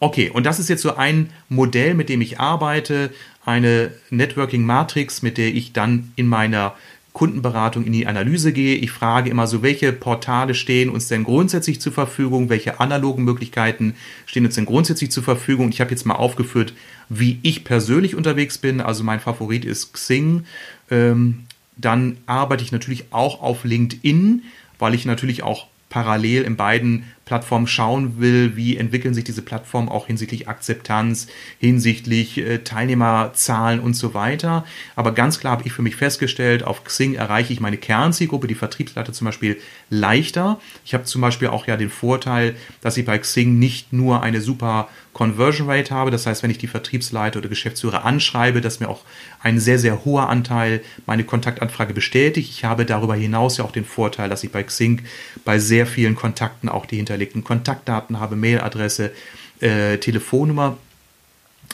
Okay, 0.00 0.30
und 0.30 0.44
das 0.44 0.58
ist 0.58 0.68
jetzt 0.68 0.82
so 0.82 0.96
ein 0.96 1.30
Modell, 1.48 1.94
mit 1.94 2.08
dem 2.08 2.20
ich 2.20 2.38
arbeite, 2.38 3.10
eine 3.44 3.92
Networking 4.10 4.64
Matrix, 4.64 5.22
mit 5.22 5.38
der 5.38 5.48
ich 5.48 5.72
dann 5.72 6.12
in 6.16 6.26
meiner 6.26 6.74
Kundenberatung 7.14 7.84
in 7.84 7.92
die 7.92 8.08
Analyse 8.08 8.52
gehe. 8.52 8.74
Ich 8.74 8.90
frage 8.90 9.30
immer 9.30 9.46
so, 9.46 9.62
welche 9.62 9.92
Portale 9.92 10.52
stehen 10.52 10.90
uns 10.90 11.06
denn 11.06 11.22
grundsätzlich 11.22 11.80
zur 11.80 11.92
Verfügung? 11.92 12.50
Welche 12.50 12.80
analogen 12.80 13.22
Möglichkeiten 13.22 13.94
stehen 14.26 14.44
uns 14.44 14.56
denn 14.56 14.66
grundsätzlich 14.66 15.12
zur 15.12 15.22
Verfügung? 15.22 15.68
Ich 15.70 15.80
habe 15.80 15.92
jetzt 15.92 16.04
mal 16.04 16.16
aufgeführt, 16.16 16.74
wie 17.08 17.38
ich 17.42 17.62
persönlich 17.62 18.16
unterwegs 18.16 18.58
bin. 18.58 18.80
Also 18.80 19.04
mein 19.04 19.20
Favorit 19.20 19.64
ist 19.64 19.94
Xing. 19.94 20.44
Ähm, 20.90 21.44
dann 21.76 22.18
arbeite 22.26 22.64
ich 22.64 22.72
natürlich 22.72 23.04
auch 23.12 23.40
auf 23.40 23.62
LinkedIn, 23.64 24.42
weil 24.80 24.94
ich 24.94 25.06
natürlich 25.06 25.44
auch 25.44 25.68
parallel 25.90 26.42
in 26.42 26.56
beiden 26.56 27.04
Plattformen 27.24 27.66
schauen 27.66 28.20
will, 28.20 28.56
wie 28.56 28.76
entwickeln 28.76 29.14
sich 29.14 29.24
diese 29.24 29.42
Plattformen 29.42 29.88
auch 29.88 30.06
hinsichtlich 30.06 30.48
Akzeptanz, 30.48 31.26
hinsichtlich 31.58 32.38
äh, 32.38 32.58
Teilnehmerzahlen 32.58 33.80
und 33.80 33.94
so 33.94 34.12
weiter. 34.12 34.64
Aber 34.94 35.12
ganz 35.12 35.40
klar 35.40 35.52
habe 35.52 35.62
ich 35.66 35.72
für 35.72 35.82
mich 35.82 35.96
festgestellt, 35.96 36.64
auf 36.64 36.84
Xing 36.84 37.14
erreiche 37.14 37.52
ich 37.52 37.60
meine 37.60 37.78
Kernzielgruppe, 37.78 38.46
die 38.46 38.54
Vertriebsleiter 38.54 39.12
zum 39.12 39.24
Beispiel, 39.24 39.58
leichter. 39.88 40.60
Ich 40.84 40.92
habe 40.92 41.04
zum 41.04 41.22
Beispiel 41.22 41.48
auch 41.48 41.66
ja 41.66 41.76
den 41.76 41.90
Vorteil, 41.90 42.56
dass 42.82 42.96
ich 42.96 43.06
bei 43.06 43.18
Xing 43.18 43.58
nicht 43.58 43.92
nur 43.92 44.22
eine 44.22 44.40
super 44.40 44.88
Conversion 45.14 45.70
Rate 45.70 45.94
habe. 45.94 46.10
Das 46.10 46.26
heißt, 46.26 46.42
wenn 46.42 46.50
ich 46.50 46.58
die 46.58 46.66
Vertriebsleiter 46.66 47.38
oder 47.38 47.48
Geschäftsführer 47.48 48.04
anschreibe, 48.04 48.60
dass 48.60 48.80
mir 48.80 48.88
auch 48.88 49.02
ein 49.40 49.58
sehr, 49.58 49.78
sehr 49.78 50.04
hoher 50.04 50.28
Anteil 50.28 50.82
meine 51.06 51.24
Kontaktanfrage 51.24 51.94
bestätigt. 51.94 52.50
Ich 52.50 52.64
habe 52.64 52.84
darüber 52.84 53.14
hinaus 53.14 53.56
ja 53.56 53.64
auch 53.64 53.72
den 53.72 53.86
Vorteil, 53.86 54.28
dass 54.28 54.44
ich 54.44 54.52
bei 54.52 54.62
Xing 54.62 55.02
bei 55.44 55.58
sehr 55.58 55.86
vielen 55.86 56.16
Kontakten 56.16 56.68
auch 56.68 56.84
die 56.84 56.98
hinterlegten 57.14 57.44
Kontaktdaten 57.44 58.20
habe, 58.20 58.36
Mailadresse, 58.36 59.12
äh, 59.60 59.98
Telefonnummer. 59.98 60.76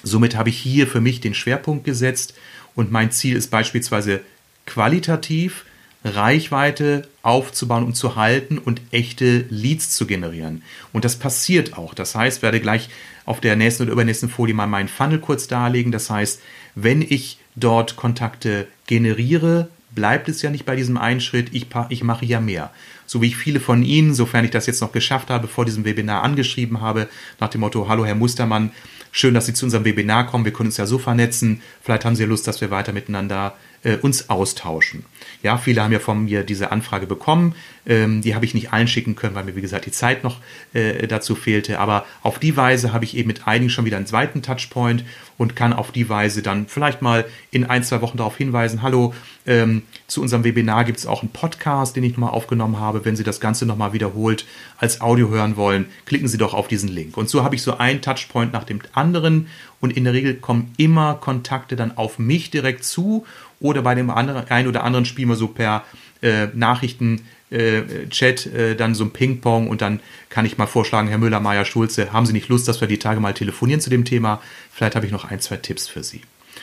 Somit 0.03 0.37
habe 0.37 0.49
ich 0.49 0.59
hier 0.59 0.87
für 0.87 1.01
mich 1.01 1.21
den 1.21 1.35
Schwerpunkt 1.35 1.85
gesetzt 1.85 2.35
und 2.75 2.93
mein 2.93 3.11
Ziel 3.11 3.37
ist 3.37 3.51
beispielsweise 3.51 4.21
qualitativ 4.67 5.65
Reichweite 6.03 7.09
aufzubauen 7.23 7.85
und 7.85 7.95
zu 7.95 8.17
halten 8.17 8.57
und 8.57 8.81
echte 8.91 9.45
Leads 9.51 9.91
zu 9.91 10.07
generieren. 10.07 10.63
Und 10.95 11.05
das 11.05 11.17
passiert 11.17 11.77
auch. 11.77 11.93
Das 11.93 12.15
heißt, 12.15 12.41
werde 12.41 12.61
gleich 12.61 12.89
auf 13.27 13.41
der 13.41 13.57
nächsten 13.57 13.83
oder 13.83 13.93
übernächsten 13.93 14.31
Folie 14.31 14.55
mal 14.55 14.67
meinen 14.67 14.89
Funnel 14.89 15.19
kurz 15.19 15.47
darlegen. 15.47 15.93
Das 15.93 16.09
heißt, 16.09 16.41
wenn 16.75 17.03
ich 17.03 17.39
dort 17.55 17.97
Kontakte 17.97 18.67
generiere, 18.87 19.69
bleibt 19.95 20.31
es 20.31 20.41
ja 20.41 20.51
nicht 20.51 20.65
bei 20.65 20.77
diesem 20.77 20.97
einen 20.97 21.21
Schritt. 21.21 21.49
Ich, 21.53 21.67
ich 21.91 22.03
mache 22.03 22.25
ja 22.25 22.41
mehr. 22.41 22.71
So 23.13 23.21
wie 23.21 23.27
ich 23.27 23.37
viele 23.37 23.59
von 23.59 23.83
Ihnen, 23.83 24.15
sofern 24.15 24.45
ich 24.45 24.53
das 24.53 24.67
jetzt 24.67 24.81
noch 24.81 24.93
geschafft 24.93 25.31
habe, 25.31 25.49
vor 25.49 25.65
diesem 25.65 25.85
Webinar 25.85 26.23
angeschrieben 26.23 26.81
habe, 26.81 27.09
nach 27.41 27.49
dem 27.49 27.63
Motto, 27.63 27.89
hallo 27.89 28.07
Herr 28.07 28.15
Mustermann, 28.15 28.71
schön, 29.11 29.35
dass 29.35 29.47
Sie 29.47 29.53
zu 29.53 29.67
unserem 29.67 29.85
Webinar 29.85 30.29
kommen. 30.29 30.45
Wir 30.45 30.53
können 30.53 30.69
uns 30.69 30.77
ja 30.77 30.87
so 30.87 30.97
vernetzen. 30.97 31.61
Vielleicht 31.83 32.05
haben 32.05 32.15
Sie 32.15 32.25
Lust, 32.25 32.47
dass 32.47 32.61
wir 32.61 32.71
weiter 32.71 32.93
miteinander 32.93 33.57
äh, 33.83 33.97
uns 33.97 34.29
austauschen. 34.29 35.05
Ja, 35.43 35.57
viele 35.57 35.83
haben 35.83 35.93
ja 35.93 36.01
von 36.01 36.25
mir 36.25 36.43
diese 36.43 36.71
Anfrage 36.71 37.07
bekommen. 37.07 37.55
Ähm, 37.87 38.21
die 38.21 38.35
habe 38.35 38.45
ich 38.45 38.53
nicht 38.53 38.73
allen 38.73 38.89
schicken 38.89 39.17
können, 39.17 39.35
weil 39.35 39.45
mir, 39.45 39.57
wie 39.57 39.63
gesagt, 39.63 39.87
die 39.87 39.91
Zeit 39.91 40.23
noch 40.23 40.39
äh, 40.75 41.07
dazu 41.07 41.35
fehlte. 41.35 41.79
Aber 41.79 42.05
auf 42.23 42.39
die 42.39 42.57
Weise 42.57 42.93
habe 42.93 43.05
ich 43.05 43.17
eben 43.17 43.29
mit 43.29 43.47
einigen 43.47 43.71
schon 43.71 43.87
wieder 43.87 43.97
einen 43.97 44.07
zweiten 44.07 44.43
Touchpoint 44.43 45.05
und 45.39 45.57
kann 45.57 45.73
auf 45.73 45.93
die 45.93 46.11
Weise 46.11 46.43
dann 46.43 46.67
vielleicht 46.67 47.01
mal 47.01 47.25
in 47.51 47.65
ein, 47.65 47.83
zwei 47.83 48.03
Wochen 48.03 48.19
darauf 48.19 48.37
hinweisen, 48.37 48.83
hallo, 48.83 49.15
ähm, 49.47 49.83
zu 50.07 50.21
unserem 50.21 50.45
Webinar 50.45 50.85
gibt 50.85 50.99
es 50.99 51.07
auch 51.07 51.23
einen 51.23 51.33
Podcast, 51.33 51.97
den 51.97 52.05
ich 52.05 52.13
nochmal 52.13 52.31
aufgenommen 52.31 52.79
habe. 52.79 53.07
Wenn 53.07 53.17
Sie 53.17 53.25
das 53.25 53.41
Ganze 53.41 53.65
nochmal 53.65 53.95
wiederholt 53.95 54.45
als 54.77 55.01
Audio 55.01 55.31
hören 55.31 55.57
wollen, 55.57 55.87
klicken 56.05 56.29
Sie 56.29 56.37
doch 56.37 56.53
auf 56.53 56.69
diesen 56.69 56.91
Link. 56.91 57.17
Und 57.17 57.31
so 57.31 57.43
habe 57.43 57.55
ich 57.55 57.63
so 57.63 57.79
einen 57.79 58.03
Touchpoint 58.03 58.53
nach 58.53 58.65
dem 58.65 58.81
anderen 58.93 59.47
und 59.81 59.97
in 59.97 60.05
der 60.05 60.13
Regel 60.13 60.35
kommen 60.35 60.73
immer 60.77 61.15
Kontakte 61.15 61.75
dann 61.75 61.97
auf 61.97 62.19
mich 62.19 62.51
direkt 62.51 62.85
zu 62.85 63.25
oder 63.61 63.83
bei 63.83 63.95
dem 63.95 64.11
anderen, 64.11 64.49
ein 64.51 64.67
oder 64.67 64.85
anderen 64.85 65.05
spielen 65.05 65.29
wir 65.29 65.37
so 65.37 65.49
per 65.49 65.85
äh, 66.23 66.49
Nachrichten 66.55 67.23
äh, 67.51 67.79
äh, 67.79 68.75
dann 68.77 68.95
so 68.95 69.05
ein 69.05 69.11
Ping-Pong 69.11 69.69
und 69.69 69.81
dann 69.81 70.01
kann 70.29 70.47
ich 70.47 70.59
mal 70.59 70.67
vorschlagen, 70.67 71.09
Herr 71.09 71.19
Müller, 71.19 71.41
Meier, 71.41 71.65
Schulze, 71.65 72.13
haben 72.13 72.27
Sie 72.27 72.33
nicht 72.33 72.49
Lust, 72.49 72.69
dass 72.69 72.81
wir 72.81 72.89
die 72.89 72.99
Tage 72.99 73.21
mal 73.21 73.35
telefonieren 73.35 73.81
zu 73.81 73.91
dem 73.91 74.05
Thema? 74.05 74.41
Vielleicht 74.73 74.97
habe 74.97 75.07
ich 75.07 75.13
noch 75.13 75.25
ein, 75.25 75.41
zwei 75.41 75.57
Tipps 75.57 75.89
für 75.89 76.03
Sie. 76.03 76.23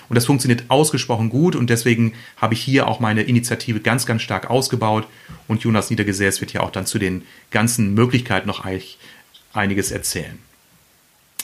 Und 0.09 0.15
das 0.15 0.25
funktioniert 0.25 0.65
ausgesprochen 0.69 1.29
gut 1.29 1.55
und 1.55 1.69
deswegen 1.69 2.13
habe 2.37 2.53
ich 2.53 2.61
hier 2.61 2.87
auch 2.87 2.99
meine 2.99 3.23
Initiative 3.23 3.81
ganz, 3.81 4.05
ganz 4.05 4.21
stark 4.21 4.49
ausgebaut 4.49 5.07
und 5.47 5.63
Jonas 5.63 5.89
Niedergesäß 5.89 6.39
wird 6.39 6.53
ja 6.53 6.61
auch 6.61 6.71
dann 6.71 6.85
zu 6.85 6.99
den 6.99 7.23
ganzen 7.51 7.93
Möglichkeiten 7.93 8.47
noch 8.47 8.65
einiges 9.53 9.91
erzählen. 9.91 10.39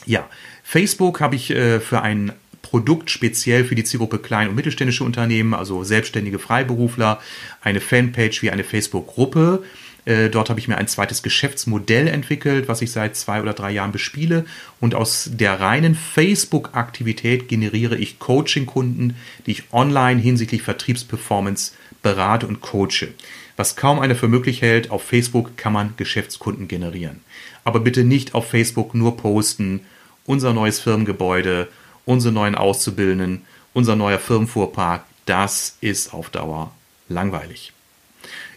Ja, 0.06 0.28
Facebook 0.62 1.20
habe 1.20 1.36
ich 1.36 1.50
äh, 1.50 1.80
für 1.80 2.00
ein 2.00 2.32
Produkt 2.74 3.08
speziell 3.08 3.64
für 3.64 3.76
die 3.76 3.84
Zielgruppe 3.84 4.18
klein- 4.18 4.48
und 4.48 4.56
mittelständische 4.56 5.04
Unternehmen, 5.04 5.54
also 5.54 5.84
selbstständige 5.84 6.40
Freiberufler, 6.40 7.20
eine 7.60 7.80
Fanpage 7.80 8.42
wie 8.42 8.50
eine 8.50 8.64
Facebook-Gruppe 8.64 9.62
Äh, 10.06 10.28
dort 10.28 10.50
habe 10.50 10.58
ich 10.58 10.66
mir 10.66 10.76
ein 10.76 10.88
zweites 10.88 11.22
Geschäftsmodell 11.22 12.08
entwickelt, 12.08 12.66
was 12.66 12.82
ich 12.82 12.90
seit 12.90 13.14
zwei 13.14 13.40
oder 13.40 13.52
drei 13.52 13.70
Jahren 13.70 13.92
bespiele. 13.92 14.44
Und 14.80 14.96
aus 14.96 15.30
der 15.32 15.60
reinen 15.60 15.94
Facebook-Aktivität 15.94 17.46
generiere 17.46 17.96
ich 17.96 18.18
Coaching-Kunden, 18.18 19.14
die 19.46 19.52
ich 19.52 19.72
online 19.72 20.20
hinsichtlich 20.20 20.62
Vertriebsperformance 20.62 21.74
berate 22.02 22.48
und 22.48 22.60
coache. 22.60 23.14
Was 23.56 23.76
kaum 23.76 24.00
einer 24.00 24.16
für 24.16 24.26
möglich 24.26 24.62
hält, 24.62 24.90
auf 24.90 25.04
Facebook 25.04 25.56
kann 25.56 25.72
man 25.72 25.94
Geschäftskunden 25.96 26.66
generieren. 26.66 27.20
Aber 27.62 27.78
bitte 27.78 28.02
nicht 28.02 28.34
auf 28.34 28.50
Facebook 28.50 28.96
nur 28.96 29.16
posten, 29.16 29.82
unser 30.26 30.52
neues 30.52 30.80
Firmengebäude, 30.80 31.68
unsere 32.04 32.32
neuen 32.32 32.54
Auszubildenden, 32.54 33.42
unser 33.72 33.96
neuer 33.96 34.18
Firmenfuhrpark, 34.18 35.04
das 35.26 35.76
ist 35.80 36.12
auf 36.14 36.30
Dauer 36.30 36.72
langweilig. 37.08 37.72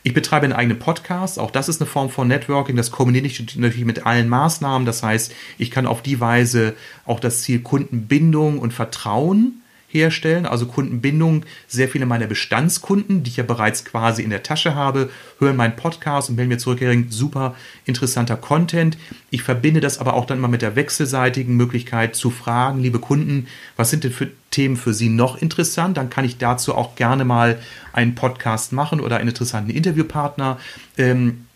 Ich 0.04 0.14
betreibe 0.14 0.46
einen 0.46 0.54
eigenen 0.54 0.80
Podcast, 0.80 1.38
auch 1.38 1.52
das 1.52 1.68
ist 1.68 1.82
eine 1.82 1.90
Form 1.90 2.10
von 2.10 2.28
Networking, 2.28 2.78
das 2.78 2.92
kombiniere 2.92 3.26
ich 3.26 3.58
natürlich 3.58 3.86
mit 3.86 4.06
allen 4.06 4.30
Maßnahmen, 4.30 4.86
das 4.86 5.04
heißt, 5.04 5.34
ich 5.58 5.70
kann 5.70 5.86
auf 5.86 6.02
die 6.02 6.22
Weise 6.22 6.76
auch 7.06 7.20
das 7.20 7.42
Ziel 7.42 7.60
Kundenbindung 7.60 8.60
und 8.60 8.74
Vertrauen 8.74 9.62
herstellen, 9.88 10.46
also 10.46 10.66
Kundenbindung. 10.66 11.44
Sehr 11.68 11.88
viele 11.88 12.06
meiner 12.06 12.28
Bestandskunden, 12.28 13.24
die 13.24 13.30
ich 13.30 13.38
ja 13.38 13.44
bereits 13.44 13.86
quasi 13.86 14.22
in 14.22 14.30
der 14.30 14.44
Tasche 14.44 14.76
habe, 14.76 15.10
hören 15.40 15.56
meinen 15.56 15.76
Podcast 15.76 16.30
und 16.30 16.38
wenn 16.38 16.50
mir 16.50 16.58
zurückgehen, 16.58 17.08
super 17.10 17.56
interessanter 17.86 18.36
Content. 18.36 18.98
Ich 19.30 19.44
verbinde 19.44 19.80
das 19.80 20.00
aber 20.00 20.14
auch 20.14 20.26
dann 20.26 20.40
mal 20.40 20.50
mit 20.50 20.62
der 20.62 20.76
wechselseitigen 20.76 21.56
Möglichkeit 21.56 22.16
zu 22.16 22.30
fragen, 22.30 22.82
liebe 22.82 23.00
Kunden, 23.00 23.48
was 23.76 23.90
sind 23.90 24.04
denn 24.04 24.12
für 24.12 24.30
Themen 24.52 24.78
für 24.78 24.94
Sie 24.94 25.10
noch 25.10 25.42
interessant? 25.42 25.98
Dann 25.98 26.10
kann 26.10 26.26
ich 26.26 26.38
dazu 26.38 26.76
auch 26.76 26.96
gerne 26.96 27.26
mal 27.26 27.60
einen 27.94 28.16
Podcast 28.16 28.74
machen 28.74 29.00
oder 29.00 29.18
einen 29.18 29.30
interessanten 29.30 29.72
Interviewpartner 29.72 30.58
ähm, 30.98 31.47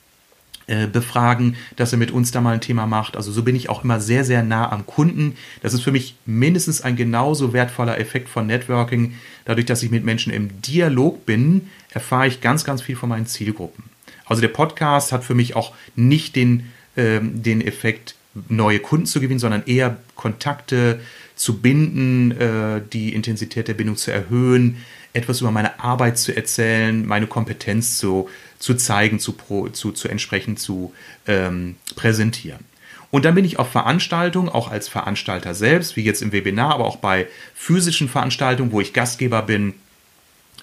äh, 0.72 0.88
befragen, 0.88 1.58
dass 1.76 1.92
er 1.92 1.98
mit 1.98 2.12
uns 2.12 2.32
da 2.32 2.40
mal 2.40 2.54
ein 2.54 2.62
Thema 2.62 2.86
macht. 2.86 3.18
Also 3.18 3.30
so 3.34 3.44
bin 3.44 3.58
ich 3.58 3.68
auch 3.68 3.84
immer 3.84 4.00
sehr, 4.00 4.24
sehr 4.24 4.42
nah 4.42 4.72
am 4.72 4.86
Kunden. 4.86 5.36
Das 5.62 5.74
ist 5.74 5.82
für 5.82 5.92
mich 5.92 6.16
mindestens 6.26 6.82
ein 6.82 6.96
genauso 6.96 7.52
wertvoller 7.52 8.00
Effekt 8.00 8.30
von 8.30 8.48
Networking. 8.48 9.16
Dadurch, 9.44 9.66
dass 9.66 9.84
ich 9.84 9.92
mit 9.92 10.06
Menschen 10.06 10.32
im 10.32 10.62
Dialog 10.62 11.26
bin, 11.26 11.68
erfahre 11.90 12.28
ich 12.28 12.40
ganz, 12.40 12.64
ganz 12.64 12.82
viel 12.82 12.96
von 12.96 13.10
meinen 13.10 13.26
Zielgruppen. 13.26 13.84
Also 14.26 14.40
der 14.40 14.48
Podcast 14.48 15.12
hat 15.12 15.26
für 15.26 15.36
mich 15.36 15.58
auch 15.58 15.74
nicht 15.98 16.38
den, 16.38 16.72
ähm, 16.96 17.44
den 17.44 17.60
Effekt, 17.60 18.16
neue 18.48 18.80
Kunden 18.80 19.08
zu 19.08 19.20
gewinnen, 19.20 19.40
sondern 19.40 19.64
eher 19.66 19.98
Kontakte 20.16 21.02
zu 21.36 21.60
binden, 21.60 22.32
äh, 22.32 22.82
die 22.94 23.14
Intensität 23.14 23.68
der 23.68 23.74
Bindung 23.74 23.98
zu 23.98 24.10
erhöhen, 24.10 24.78
etwas 25.12 25.42
über 25.42 25.52
meine 25.52 25.82
Arbeit 25.82 26.18
zu 26.18 26.34
erzählen, 26.34 27.06
meine 27.06 27.28
Kompetenz 27.28 27.98
zu, 27.98 28.30
zu 28.62 28.76
zeigen, 28.76 29.20
zu, 29.20 29.34
pro, 29.34 29.68
zu, 29.70 29.92
zu 29.92 30.08
entsprechend 30.08 30.60
zu 30.60 30.94
ähm, 31.28 31.76
präsentieren. 31.96 32.64
Und 33.10 33.26
dann 33.26 33.36
bin 33.36 33.44
ich 33.44 33.60
auf 33.60 33.70
Veranstaltungen, 33.70 34.48
auch 34.48 34.72
als 34.72 34.88
Veranstalter 34.88 35.54
selbst, 35.54 35.98
wie 35.98 36.04
jetzt 36.04 36.22
im 36.22 36.32
Webinar, 36.32 36.76
aber 36.76 36.86
auch 36.86 36.96
bei 36.98 37.28
physischen 37.54 38.08
Veranstaltungen, 38.08 38.72
wo 38.72 38.80
ich 38.80 38.94
Gastgeber 38.94 39.42
bin, 39.42 39.74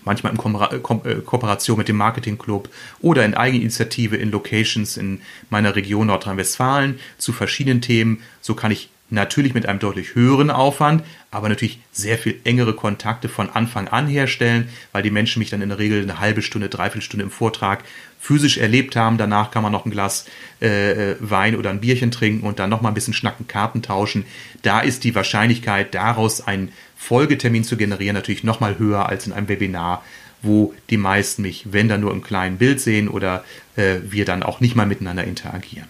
manchmal 0.05 0.33
in 0.33 0.39
Ko 0.39 1.03
äh, 1.05 1.17
Kooperation 1.17 1.77
mit 1.77 1.89
dem 1.89 1.97
Marketingclub 1.97 2.71
oder 3.01 3.25
in 3.25 3.35
Eigeninitiative 3.35 4.17
in 4.17 4.31
Locations 4.31 4.97
in 4.97 5.21
meiner 5.51 5.77
Region 5.77 6.07
Nordrhein-Westfalen 6.07 7.01
zu 7.19 7.33
verschiedenen 7.33 7.83
Themen. 7.83 8.23
So 8.41 8.55
kann 8.55 8.71
ich 8.71 8.89
natürlich 9.11 9.55
mit 9.55 9.67
einem 9.67 9.79
deutlich 9.79 10.15
höheren 10.15 10.51
Aufwand, 10.51 11.03
aber 11.31 11.49
natürlich 11.49 11.81
sehr 11.93 12.19
viel 12.19 12.41
engere 12.45 12.75
Kontakte 12.75 13.29
von 13.29 13.51
Anfang 13.51 13.89
an 13.89 14.07
herstellen, 14.07 14.69
weil 14.93 15.03
die 15.03 15.11
Menschen 15.11 15.39
mich 15.39 15.51
dann 15.51 15.63
in 15.63 15.71
der 15.71 15.79
Regel 15.79 16.03
eine 16.03 16.21
halbe 16.21 16.43
Stunde, 16.43 16.69
dreiviertel 16.69 17.03
Stunde 17.03 17.25
im 17.25 17.31
Vortrag 17.31 17.85
physisch 18.21 18.59
erlebt 18.59 18.97
haben. 18.97 19.19
Danach 19.19 19.51
kann 19.51 19.63
man 19.63 19.73
noch 19.73 19.87
ein 19.87 19.91
Glas 19.91 20.27
äh, 20.61 21.15
Wein 21.21 21.57
oder 21.57 21.71
ein 21.71 21.81
Bierchen 21.81 22.11
trinken 22.11 22.47
und 22.47 22.59
dann 22.59 22.71
noch 22.71 22.81
mal 22.81 22.89
ein 22.89 22.95
bisschen 22.95 23.15
schnacken, 23.15 23.47
Karten 23.47 23.83
tauschen. 23.83 24.25
Da 24.63 24.81
ist 24.81 25.05
die 25.05 25.15
Wahrscheinlichkeit, 25.15 25.95
daraus 25.95 26.47
einen 26.47 26.73
Folgetermin 26.97 27.65
zu 27.65 27.77
generieren, 27.77 28.15
natürlich 28.15 28.45
noch 28.45 28.61
mal 28.61 28.79
höher 28.79 29.09
als 29.09 29.27
in 29.27 29.33
einem 29.33 29.49
Webinar, 29.49 30.03
wo 30.43 30.75
die 30.91 30.97
meisten 30.97 31.43
mich, 31.43 31.73
wenn 31.73 31.89
dann 31.89 32.01
nur 32.01 32.13
im 32.13 32.23
kleinen 32.23 32.59
Bild 32.59 32.81
sehen 32.81 33.09
oder 33.09 33.45
äh, 33.77 33.97
wir 34.03 34.25
dann 34.25 34.43
auch 34.43 34.61
nicht 34.61 34.77
mal 34.77 34.87
miteinander 34.87 35.25
interagieren. 35.25 35.89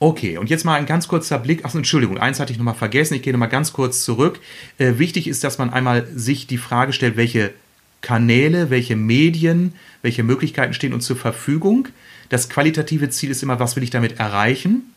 Okay, 0.00 0.38
und 0.38 0.48
jetzt 0.48 0.64
mal 0.64 0.74
ein 0.74 0.86
ganz 0.86 1.08
kurzer 1.08 1.38
Blick. 1.38 1.62
Ach, 1.64 1.74
Entschuldigung, 1.74 2.18
eins 2.18 2.38
hatte 2.38 2.52
ich 2.52 2.58
nochmal 2.58 2.74
vergessen. 2.74 3.14
Ich 3.14 3.22
gehe 3.22 3.32
nochmal 3.32 3.48
ganz 3.48 3.72
kurz 3.72 4.04
zurück. 4.04 4.38
Äh, 4.78 4.98
wichtig 4.98 5.26
ist, 5.26 5.42
dass 5.42 5.58
man 5.58 5.70
einmal 5.70 6.06
sich 6.14 6.46
die 6.46 6.58
Frage 6.58 6.92
stellt, 6.92 7.16
welche 7.16 7.52
Kanäle, 8.00 8.70
welche 8.70 8.94
Medien, 8.94 9.72
welche 10.02 10.22
Möglichkeiten 10.22 10.72
stehen 10.72 10.92
uns 10.92 11.06
zur 11.06 11.16
Verfügung. 11.16 11.88
Das 12.28 12.48
qualitative 12.48 13.10
Ziel 13.10 13.30
ist 13.30 13.42
immer, 13.42 13.58
was 13.58 13.74
will 13.74 13.82
ich 13.82 13.90
damit 13.90 14.20
erreichen? 14.20 14.94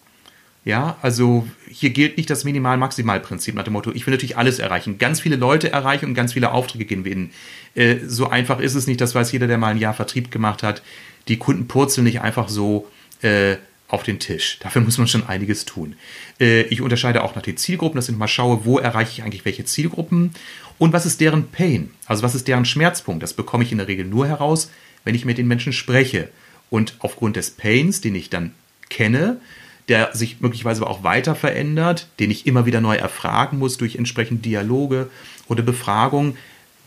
Ja, 0.63 0.97
also 1.01 1.47
hier 1.67 1.89
gilt 1.89 2.17
nicht 2.17 2.29
das 2.29 2.43
Minimal-Maximal-Prinzip 2.43 3.55
nach 3.55 3.63
dem 3.63 3.73
Motto, 3.73 3.91
ich 3.91 4.05
will 4.05 4.11
natürlich 4.11 4.37
alles 4.37 4.59
erreichen, 4.59 4.99
ganz 4.99 5.19
viele 5.19 5.35
Leute 5.35 5.71
erreichen 5.71 6.05
und 6.05 6.13
ganz 6.13 6.33
viele 6.33 6.51
Aufträge 6.51 6.85
gewinnen. 6.85 7.31
Äh, 7.73 7.97
so 8.05 8.29
einfach 8.29 8.59
ist 8.59 8.75
es 8.75 8.85
nicht, 8.85 9.01
das 9.01 9.15
weiß 9.15 9.31
jeder, 9.31 9.47
der 9.47 9.57
mal 9.57 9.69
ein 9.69 9.79
Jahr 9.79 9.95
Vertrieb 9.95 10.29
gemacht 10.29 10.61
hat. 10.61 10.83
Die 11.27 11.37
Kunden 11.37 11.67
purzeln 11.67 12.03
nicht 12.03 12.21
einfach 12.21 12.47
so 12.47 12.87
äh, 13.23 13.55
auf 13.91 14.03
den 14.03 14.19
Tisch. 14.19 14.57
Dafür 14.61 14.81
muss 14.81 14.97
man 14.97 15.07
schon 15.07 15.27
einiges 15.27 15.65
tun. 15.65 15.95
Äh, 16.39 16.61
ich 16.63 16.81
unterscheide 16.81 17.23
auch 17.23 17.35
nach 17.35 17.41
den 17.41 17.57
Zielgruppen, 17.57 17.97
dass 17.97 18.09
ich 18.09 18.15
mal 18.15 18.27
schaue, 18.27 18.65
wo 18.65 18.79
erreiche 18.79 19.11
ich 19.11 19.23
eigentlich 19.23 19.45
welche 19.45 19.65
Zielgruppen 19.65 20.31
und 20.79 20.93
was 20.93 21.05
ist 21.05 21.19
deren 21.19 21.49
Pain, 21.49 21.91
also 22.05 22.23
was 22.23 22.33
ist 22.33 22.47
deren 22.47 22.65
Schmerzpunkt. 22.65 23.21
Das 23.21 23.33
bekomme 23.33 23.63
ich 23.63 23.71
in 23.71 23.77
der 23.77 23.87
Regel 23.87 24.05
nur 24.05 24.27
heraus, 24.27 24.71
wenn 25.03 25.13
ich 25.13 25.25
mit 25.25 25.37
den 25.37 25.47
Menschen 25.47 25.73
spreche. 25.73 26.29
Und 26.69 26.95
aufgrund 26.99 27.35
des 27.35 27.51
Pains, 27.51 27.99
den 27.99 28.15
ich 28.15 28.29
dann 28.29 28.53
kenne, 28.89 29.41
der 29.89 30.15
sich 30.15 30.39
möglicherweise 30.39 30.87
auch 30.87 31.03
weiter 31.03 31.35
verändert, 31.35 32.07
den 32.19 32.31
ich 32.31 32.47
immer 32.47 32.65
wieder 32.65 32.79
neu 32.79 32.95
erfragen 32.95 33.59
muss 33.59 33.77
durch 33.77 33.97
entsprechende 33.97 34.41
Dialoge 34.41 35.09
oder 35.49 35.63
Befragungen, 35.63 36.37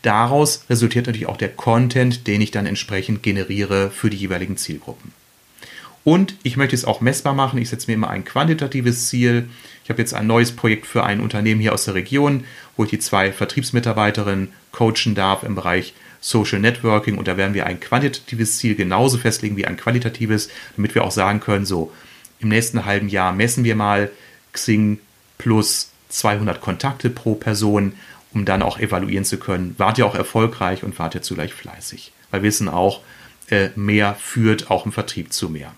daraus 0.01 0.65
resultiert 0.71 1.05
natürlich 1.05 1.27
auch 1.27 1.37
der 1.37 1.49
Content, 1.49 2.25
den 2.25 2.41
ich 2.41 2.49
dann 2.49 2.65
entsprechend 2.65 3.21
generiere 3.21 3.91
für 3.91 4.09
die 4.09 4.17
jeweiligen 4.17 4.57
Zielgruppen. 4.57 5.11
Und 6.05 6.35
ich 6.43 6.55
möchte 6.55 6.75
es 6.75 6.85
auch 6.85 7.01
messbar 7.01 7.33
machen. 7.33 7.59
Ich 7.59 7.69
setze 7.69 7.87
mir 7.87 7.95
immer 7.95 8.11
ein 8.11 8.23
quantitatives 8.23 9.07
Ziel. 9.07 9.49
Ich 9.83 9.89
habe 9.89 9.99
jetzt 9.99 10.13
ein 10.13 10.27
neues 10.27 10.51
Projekt 10.51 10.85
für 10.85 11.03
ein 11.03 11.19
Unternehmen 11.19 11.59
hier 11.59 11.73
aus 11.73 11.85
der 11.85 11.95
Region, 11.95 12.45
wo 12.77 12.83
ich 12.83 12.91
die 12.91 12.99
zwei 12.99 13.31
Vertriebsmitarbeiterinnen 13.31 14.53
coachen 14.71 15.15
darf 15.15 15.41
im 15.41 15.55
Bereich 15.55 15.95
Social 16.21 16.59
Networking. 16.59 17.17
Und 17.17 17.27
da 17.27 17.37
werden 17.37 17.55
wir 17.55 17.65
ein 17.65 17.79
quantitatives 17.79 18.59
Ziel 18.59 18.75
genauso 18.75 19.17
festlegen 19.17 19.57
wie 19.57 19.65
ein 19.65 19.77
qualitatives, 19.77 20.49
damit 20.75 20.93
wir 20.93 21.03
auch 21.03 21.11
sagen 21.11 21.39
können, 21.39 21.65
so 21.65 21.91
im 22.39 22.49
nächsten 22.49 22.85
halben 22.85 23.09
Jahr 23.09 23.33
messen 23.33 23.63
wir 23.63 23.75
mal 23.75 24.11
Xing 24.53 24.99
plus 25.39 25.89
200 26.09 26.61
Kontakte 26.61 27.09
pro 27.09 27.33
Person, 27.33 27.93
um 28.31 28.45
dann 28.45 28.61
auch 28.61 28.77
evaluieren 28.77 29.25
zu 29.25 29.37
können, 29.37 29.73
wart 29.79 29.97
ihr 29.97 30.05
auch 30.05 30.13
erfolgreich 30.13 30.83
und 30.83 30.99
wart 30.99 31.15
ihr 31.15 31.23
zugleich 31.23 31.55
fleißig. 31.55 32.11
Weil 32.29 32.43
wir 32.43 32.49
wissen 32.49 32.69
auch, 32.69 33.01
äh, 33.49 33.69
mehr 33.75 34.13
führt 34.13 34.69
auch 34.69 34.85
im 34.85 34.91
Vertrieb 34.91 35.33
zu 35.33 35.49
mehr. 35.49 35.73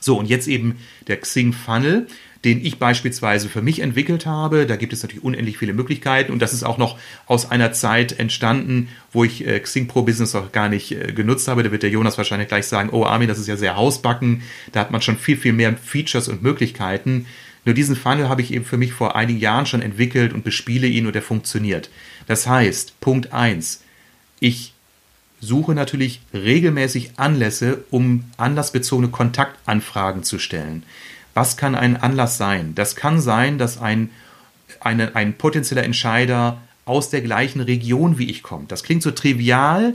So, 0.00 0.18
und 0.18 0.26
jetzt 0.26 0.48
eben 0.48 0.76
der 1.06 1.18
Xing 1.18 1.52
Funnel, 1.52 2.06
den 2.44 2.64
ich 2.64 2.78
beispielsweise 2.78 3.48
für 3.48 3.60
mich 3.60 3.80
entwickelt 3.80 4.24
habe. 4.24 4.66
Da 4.66 4.76
gibt 4.76 4.92
es 4.92 5.02
natürlich 5.02 5.24
unendlich 5.24 5.58
viele 5.58 5.74
Möglichkeiten 5.74 6.32
und 6.32 6.40
das 6.40 6.52
ist 6.52 6.62
auch 6.62 6.78
noch 6.78 6.98
aus 7.26 7.50
einer 7.50 7.72
Zeit 7.72 8.18
entstanden, 8.18 8.88
wo 9.12 9.24
ich 9.24 9.46
äh, 9.46 9.60
Xing 9.60 9.88
Pro 9.88 10.02
Business 10.02 10.34
auch 10.34 10.50
gar 10.50 10.68
nicht 10.68 10.92
äh, 10.92 11.12
genutzt 11.12 11.48
habe. 11.48 11.62
Da 11.62 11.70
wird 11.70 11.82
der 11.82 11.90
Jonas 11.90 12.16
wahrscheinlich 12.16 12.48
gleich 12.48 12.66
sagen, 12.66 12.90
oh 12.92 13.04
Armin, 13.04 13.28
das 13.28 13.38
ist 13.38 13.46
ja 13.46 13.56
sehr 13.56 13.76
hausbacken. 13.76 14.42
Da 14.72 14.80
hat 14.80 14.90
man 14.90 15.02
schon 15.02 15.18
viel, 15.18 15.36
viel 15.36 15.52
mehr 15.52 15.76
Features 15.76 16.28
und 16.28 16.42
Möglichkeiten. 16.42 17.26
Nur 17.66 17.74
diesen 17.74 17.94
Funnel 17.94 18.30
habe 18.30 18.40
ich 18.40 18.54
eben 18.54 18.64
für 18.64 18.78
mich 18.78 18.94
vor 18.94 19.16
einigen 19.16 19.38
Jahren 19.38 19.66
schon 19.66 19.82
entwickelt 19.82 20.32
und 20.32 20.44
bespiele 20.44 20.86
ihn 20.86 21.06
und 21.06 21.14
er 21.14 21.22
funktioniert. 21.22 21.90
Das 22.26 22.46
heißt, 22.46 23.00
Punkt 23.00 23.34
eins: 23.34 23.84
Ich 24.38 24.72
suche 25.40 25.74
natürlich 25.74 26.20
regelmäßig 26.34 27.12
Anlässe, 27.16 27.84
um 27.90 28.24
anlassbezogene 28.36 29.08
Kontaktanfragen 29.08 30.22
zu 30.22 30.38
stellen. 30.38 30.82
Was 31.34 31.56
kann 31.56 31.74
ein 31.74 31.96
Anlass 31.96 32.36
sein? 32.36 32.74
Das 32.74 32.96
kann 32.96 33.20
sein, 33.20 33.58
dass 33.58 33.80
ein, 33.80 34.10
eine, 34.80 35.16
ein 35.16 35.34
potenzieller 35.34 35.84
Entscheider 35.84 36.60
aus 36.84 37.10
der 37.10 37.22
gleichen 37.22 37.60
Region 37.60 38.18
wie 38.18 38.30
ich 38.30 38.42
kommt. 38.42 38.72
Das 38.72 38.82
klingt 38.82 39.02
so 39.02 39.12
trivial 39.12 39.94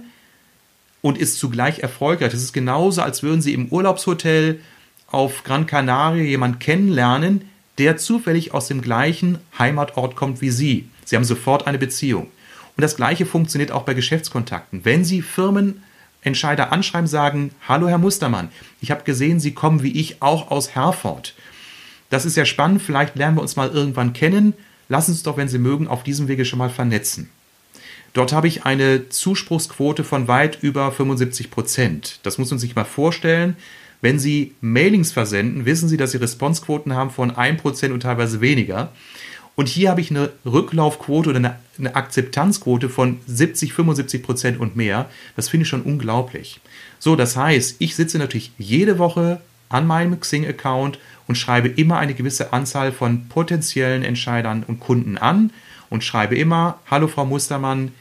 und 1.01 1.17
ist 1.17 1.37
zugleich 1.37 1.79
erfolgreich. 1.79 2.31
Das 2.31 2.41
ist 2.41 2.53
genauso, 2.53 3.01
als 3.01 3.21
würden 3.21 3.41
Sie 3.41 3.53
im 3.53 3.67
Urlaubshotel 3.67 4.59
auf 5.07 5.43
Gran 5.43 5.67
Canaria 5.67 6.23
jemanden 6.23 6.59
kennenlernen, 6.59 7.49
der 7.77 7.97
zufällig 7.97 8.53
aus 8.53 8.67
dem 8.67 8.81
gleichen 8.81 9.37
Heimatort 9.59 10.15
kommt 10.15 10.41
wie 10.41 10.49
Sie. 10.49 10.89
Sie 11.03 11.15
haben 11.15 11.25
sofort 11.25 11.67
eine 11.67 11.77
Beziehung. 11.77 12.27
Und 12.77 12.81
das 12.81 12.95
Gleiche 12.95 13.25
funktioniert 13.25 13.71
auch 13.71 13.83
bei 13.83 13.93
Geschäftskontakten. 13.93 14.83
Wenn 14.83 15.05
Sie 15.05 15.21
Firmenentscheider 15.21 16.71
anschreiben, 16.71 17.07
sagen, 17.07 17.51
hallo 17.67 17.87
Herr 17.87 17.97
Mustermann, 17.97 18.49
ich 18.81 18.91
habe 18.91 19.03
gesehen, 19.03 19.39
Sie 19.39 19.53
kommen 19.53 19.83
wie 19.83 19.99
ich 19.99 20.21
auch 20.21 20.51
aus 20.51 20.75
Herford. 20.75 21.35
Das 22.09 22.25
ist 22.25 22.35
ja 22.35 22.45
spannend, 22.45 22.81
vielleicht 22.81 23.15
lernen 23.15 23.37
wir 23.37 23.41
uns 23.41 23.55
mal 23.55 23.69
irgendwann 23.69 24.13
kennen. 24.13 24.53
Lassen 24.89 25.11
Sie 25.11 25.17
uns 25.17 25.23
doch, 25.23 25.37
wenn 25.37 25.47
Sie 25.47 25.57
mögen, 25.57 25.87
auf 25.87 26.03
diesem 26.03 26.27
Wege 26.27 26.45
schon 26.45 26.59
mal 26.59 26.69
vernetzen. 26.69 27.29
Dort 28.13 28.31
habe 28.31 28.47
ich 28.47 28.65
eine 28.65 29.09
Zuspruchsquote 29.09 30.03
von 30.03 30.27
weit 30.27 30.59
über 30.61 30.91
75 30.91 31.51
Prozent. 31.51 32.19
Das 32.23 32.37
muss 32.37 32.49
man 32.49 32.59
sich 32.59 32.75
mal 32.75 32.85
vorstellen. 32.85 33.57
Wenn 34.01 34.19
Sie 34.19 34.53
Mailings 34.61 35.11
versenden, 35.11 35.65
wissen 35.65 35.89
Sie, 35.89 35.97
dass 35.97 36.11
Sie 36.11 36.17
Responsequoten 36.17 36.93
haben 36.93 37.09
von 37.09 37.31
1% 37.31 37.91
und 37.91 38.01
teilweise 38.01 38.39
weniger. 38.39 38.91
Und 39.55 39.69
hier 39.69 39.89
habe 39.89 40.01
ich 40.01 40.11
eine 40.11 40.31
Rücklaufquote 40.45 41.29
oder 41.29 41.39
eine, 41.39 41.55
eine 41.77 41.95
Akzeptanzquote 41.95 42.89
von 42.89 43.19
70, 43.25 43.73
75 43.73 44.21
Prozent 44.21 44.59
und 44.59 44.75
mehr. 44.75 45.09
Das 45.35 45.49
finde 45.49 45.63
ich 45.63 45.69
schon 45.69 45.83
unglaublich. 45.83 46.59
So, 46.99 47.15
das 47.15 47.37
heißt, 47.37 47.77
ich 47.79 47.95
sitze 47.95 48.17
natürlich 48.17 48.51
jede 48.57 48.99
Woche 48.99 49.39
an 49.69 49.87
meinem 49.87 50.19
Xing-Account 50.19 50.99
und 51.27 51.37
schreibe 51.37 51.69
immer 51.69 51.97
eine 51.97 52.13
gewisse 52.13 52.53
Anzahl 52.53 52.91
von 52.91 53.27
potenziellen 53.29 54.03
Entscheidern 54.03 54.63
und 54.67 54.79
Kunden 54.79 55.17
an 55.17 55.51
und 55.89 56.03
schreibe 56.03 56.35
immer, 56.35 56.79
hallo 56.89 57.07
Frau 57.07 57.25
Mustermann, 57.25 57.91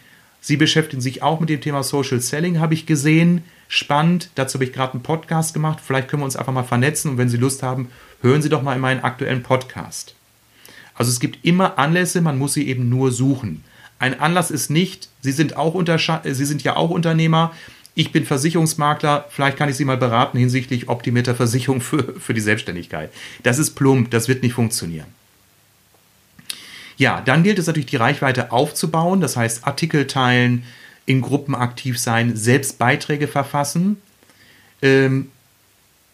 Sie 0.41 0.59
beschäftigen 0.59 1.01
sich 1.01 1.23
auch 1.23 1.41
mit 1.41 1.49
dem 1.49 1.63
Thema 1.63 1.83
Social 1.83 2.21
Selling, 2.21 2.61
habe 2.61 2.75
ich 2.75 2.85
gesehen. 2.85 3.45
Spannend, 3.67 4.29
dazu 4.35 4.57
habe 4.57 4.65
ich 4.65 4.75
gerade 4.75 4.93
einen 4.93 5.03
Podcast 5.03 5.55
gemacht. 5.55 5.79
Vielleicht 5.83 6.09
können 6.09 6.21
wir 6.21 6.27
uns 6.27 6.37
einfach 6.37 6.53
mal 6.53 6.65
vernetzen 6.65 7.13
und 7.13 7.17
wenn 7.17 7.31
Sie 7.31 7.39
Lust 7.39 7.63
haben, 7.63 7.89
hören 8.21 8.43
Sie 8.43 8.51
doch 8.51 8.61
mal 8.61 8.75
in 8.75 8.83
meinen 8.83 9.01
aktuellen 9.01 9.43
Podcast. 9.43 10.15
Also 10.95 11.11
es 11.11 11.21
gibt 11.21 11.45
immer 11.45 11.79
Anlässe, 11.79 12.21
man 12.21 12.39
muss 12.39 12.55
sie 12.55 12.69
eben 12.69 12.89
nur 12.89 13.11
suchen. 13.13 13.65
Ein 13.99 14.21
Anlass 14.21 14.51
ist 14.51 14.71
nicht, 14.71 15.09
Sie 15.21 15.33
sind, 15.33 15.57
auch 15.57 15.81
Sie 16.25 16.45
sind 16.45 16.63
ja 16.63 16.77
auch 16.77 16.91
Unternehmer, 16.91 17.53
ich 17.95 18.11
bin 18.11 18.27
Versicherungsmakler, 18.27 19.27
vielleicht 19.31 19.57
kann 19.57 19.69
ich 19.69 19.77
Sie 19.77 19.85
mal 19.85 19.97
beraten 19.97 20.37
hinsichtlich 20.37 20.89
optimierter 20.89 21.35
Versicherung 21.35 21.81
für, 21.81 22.19
für 22.19 22.35
die 22.35 22.41
Selbstständigkeit. 22.41 23.13
Das 23.45 23.59
ist 23.59 23.73
plump, 23.73 24.11
das 24.11 24.29
wird 24.29 24.43
nicht 24.43 24.55
funktionieren. 24.55 25.07
Ja, 26.97 27.21
dann 27.21 27.43
gilt 27.43 27.59
es 27.59 27.67
natürlich, 27.67 27.87
die 27.87 27.97
Reichweite 27.97 28.53
aufzubauen, 28.53 29.21
das 29.21 29.37
heißt 29.37 29.67
Artikel 29.67 30.07
teilen, 30.07 30.65
in 31.07 31.21
Gruppen 31.21 31.55
aktiv 31.55 31.99
sein, 31.99 32.37
selbst 32.37 32.79
Beiträge 32.79 33.29
verfassen. 33.29 33.97
Ähm, 34.81 35.31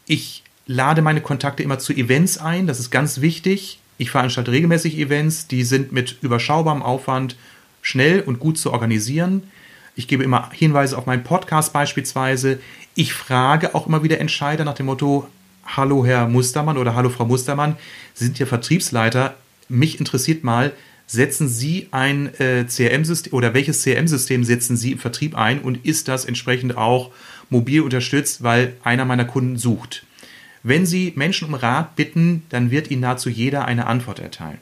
ich 0.06 0.42
lade 0.66 1.02
meine 1.02 1.20
Kontakte 1.20 1.62
immer 1.62 1.78
zu 1.78 1.92
Events 1.92 2.38
ein, 2.38 2.66
das 2.66 2.78
ist 2.78 2.90
ganz 2.90 3.20
wichtig. 3.20 3.79
Ich 4.00 4.10
veranstalte 4.10 4.50
regelmäßig 4.50 4.96
Events, 4.96 5.46
die 5.46 5.62
sind 5.62 5.92
mit 5.92 6.16
überschaubarem 6.22 6.82
Aufwand 6.82 7.36
schnell 7.82 8.22
und 8.22 8.40
gut 8.40 8.56
zu 8.56 8.72
organisieren. 8.72 9.42
Ich 9.94 10.08
gebe 10.08 10.24
immer 10.24 10.48
Hinweise 10.52 10.96
auf 10.96 11.04
meinen 11.04 11.22
Podcast 11.22 11.74
beispielsweise. 11.74 12.60
Ich 12.94 13.12
frage 13.12 13.74
auch 13.74 13.86
immer 13.86 14.02
wieder 14.02 14.18
Entscheider 14.18 14.64
nach 14.64 14.72
dem 14.72 14.86
Motto, 14.86 15.28
Hallo 15.66 16.06
Herr 16.06 16.28
Mustermann 16.28 16.78
oder 16.78 16.94
Hallo 16.94 17.10
Frau 17.10 17.26
Mustermann, 17.26 17.76
Sie 18.14 18.24
sind 18.24 18.38
ja 18.38 18.46
Vertriebsleiter. 18.46 19.34
Mich 19.68 20.00
interessiert 20.00 20.44
mal, 20.44 20.72
setzen 21.06 21.46
Sie 21.50 21.88
ein 21.90 22.34
äh, 22.36 22.64
CRM-System 22.64 23.34
oder 23.34 23.52
welches 23.52 23.82
CRM-System 23.82 24.44
setzen 24.44 24.78
Sie 24.78 24.92
im 24.92 24.98
Vertrieb 24.98 25.36
ein 25.36 25.60
und 25.60 25.84
ist 25.84 26.08
das 26.08 26.24
entsprechend 26.24 26.78
auch 26.78 27.10
mobil 27.50 27.82
unterstützt, 27.82 28.42
weil 28.42 28.76
einer 28.82 29.04
meiner 29.04 29.26
Kunden 29.26 29.58
sucht? 29.58 30.06
Wenn 30.62 30.84
Sie 30.84 31.12
Menschen 31.16 31.48
um 31.48 31.54
Rat 31.54 31.96
bitten, 31.96 32.42
dann 32.50 32.70
wird 32.70 32.90
Ihnen 32.90 33.00
nahezu 33.00 33.30
jeder 33.30 33.64
eine 33.64 33.86
Antwort 33.86 34.18
erteilen. 34.18 34.58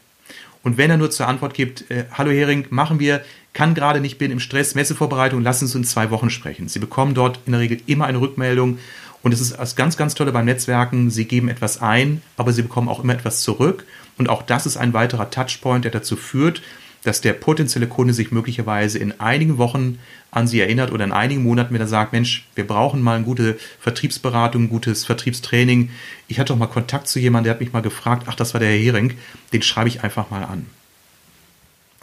Und 0.62 0.76
wenn 0.76 0.90
er 0.90 0.96
nur 0.96 1.10
zur 1.10 1.28
Antwort 1.28 1.54
gibt, 1.54 1.90
äh, 1.90 2.04
hallo 2.12 2.30
Hering, 2.30 2.66
machen 2.70 3.00
wir, 3.00 3.22
kann 3.52 3.74
gerade 3.74 4.00
nicht, 4.00 4.18
bin 4.18 4.30
im 4.30 4.40
Stress, 4.40 4.74
Messevorbereitung, 4.74 5.42
lassen 5.42 5.66
Sie 5.66 5.76
uns 5.76 5.86
in 5.86 5.90
zwei 5.90 6.10
Wochen 6.10 6.30
sprechen. 6.30 6.68
Sie 6.68 6.78
bekommen 6.78 7.14
dort 7.14 7.40
in 7.46 7.52
der 7.52 7.60
Regel 7.60 7.80
immer 7.86 8.06
eine 8.06 8.20
Rückmeldung 8.20 8.78
und 9.22 9.32
es 9.32 9.40
ist 9.40 9.58
das 9.58 9.76
ganz, 9.76 9.96
ganz 9.96 10.14
Tolle 10.14 10.32
beim 10.32 10.44
Netzwerken, 10.44 11.10
Sie 11.10 11.24
geben 11.24 11.48
etwas 11.48 11.80
ein, 11.80 12.22
aber 12.36 12.52
Sie 12.52 12.62
bekommen 12.62 12.88
auch 12.88 13.02
immer 13.02 13.14
etwas 13.14 13.40
zurück 13.40 13.84
und 14.18 14.28
auch 14.28 14.42
das 14.42 14.66
ist 14.66 14.76
ein 14.76 14.92
weiterer 14.92 15.30
Touchpoint, 15.30 15.84
der 15.84 15.92
dazu 15.92 16.16
führt, 16.16 16.62
dass 17.04 17.20
der 17.20 17.32
potenzielle 17.32 17.86
Kunde 17.86 18.12
sich 18.12 18.32
möglicherweise 18.32 18.98
in 18.98 19.20
einigen 19.20 19.58
Wochen 19.58 19.98
an 20.30 20.46
Sie 20.46 20.60
erinnert 20.60 20.92
oder 20.92 21.04
in 21.04 21.12
einigen 21.12 21.42
Monaten, 21.42 21.72
wenn 21.72 21.80
er 21.80 21.86
sagt, 21.86 22.12
Mensch, 22.12 22.46
wir 22.54 22.66
brauchen 22.66 23.00
mal 23.02 23.16
eine 23.16 23.24
gute 23.24 23.58
Vertriebsberatung, 23.80 24.64
ein 24.64 24.68
gutes 24.68 25.04
Vertriebstraining. 25.04 25.90
Ich 26.26 26.38
hatte 26.38 26.52
doch 26.52 26.58
mal 26.58 26.66
Kontakt 26.66 27.08
zu 27.08 27.18
jemandem, 27.18 27.44
der 27.44 27.54
hat 27.54 27.60
mich 27.60 27.72
mal 27.72 27.82
gefragt, 27.82 28.24
ach, 28.26 28.34
das 28.34 28.52
war 28.52 28.60
der 28.60 28.70
Herr 28.70 28.78
Hering, 28.78 29.14
den 29.52 29.62
schreibe 29.62 29.88
ich 29.88 30.02
einfach 30.02 30.30
mal 30.30 30.44
an. 30.44 30.66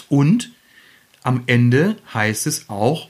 Und 0.09 0.51
am 1.23 1.43
Ende 1.47 1.97
heißt 2.13 2.47
es 2.47 2.69
auch, 2.69 3.09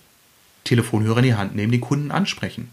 Telefonhörer 0.63 1.19
in 1.19 1.25
die 1.25 1.33
Hand 1.35 1.55
nehmen, 1.55 1.71
den 1.71 1.81
Kunden 1.81 2.11
ansprechen. 2.11 2.69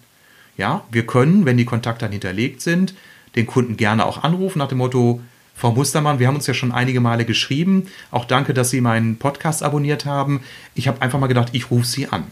Ja, 0.56 0.84
wir 0.90 1.06
können, 1.06 1.44
wenn 1.44 1.56
die 1.56 1.64
Kontakte 1.64 2.04
dann 2.04 2.12
hinterlegt 2.12 2.60
sind, 2.60 2.94
den 3.36 3.46
Kunden 3.46 3.76
gerne 3.76 4.06
auch 4.06 4.22
anrufen 4.22 4.58
nach 4.58 4.68
dem 4.68 4.78
Motto, 4.78 5.20
Frau 5.54 5.72
Mustermann, 5.72 6.18
wir 6.18 6.26
haben 6.26 6.36
uns 6.36 6.46
ja 6.46 6.54
schon 6.54 6.72
einige 6.72 7.00
Male 7.00 7.24
geschrieben. 7.24 7.86
Auch 8.10 8.24
danke, 8.24 8.54
dass 8.54 8.70
Sie 8.70 8.80
meinen 8.80 9.16
Podcast 9.16 9.62
abonniert 9.62 10.06
haben. 10.06 10.40
Ich 10.74 10.88
habe 10.88 11.00
einfach 11.02 11.18
mal 11.18 11.26
gedacht, 11.26 11.50
ich 11.52 11.70
rufe 11.70 11.86
Sie 11.86 12.08
an. 12.08 12.24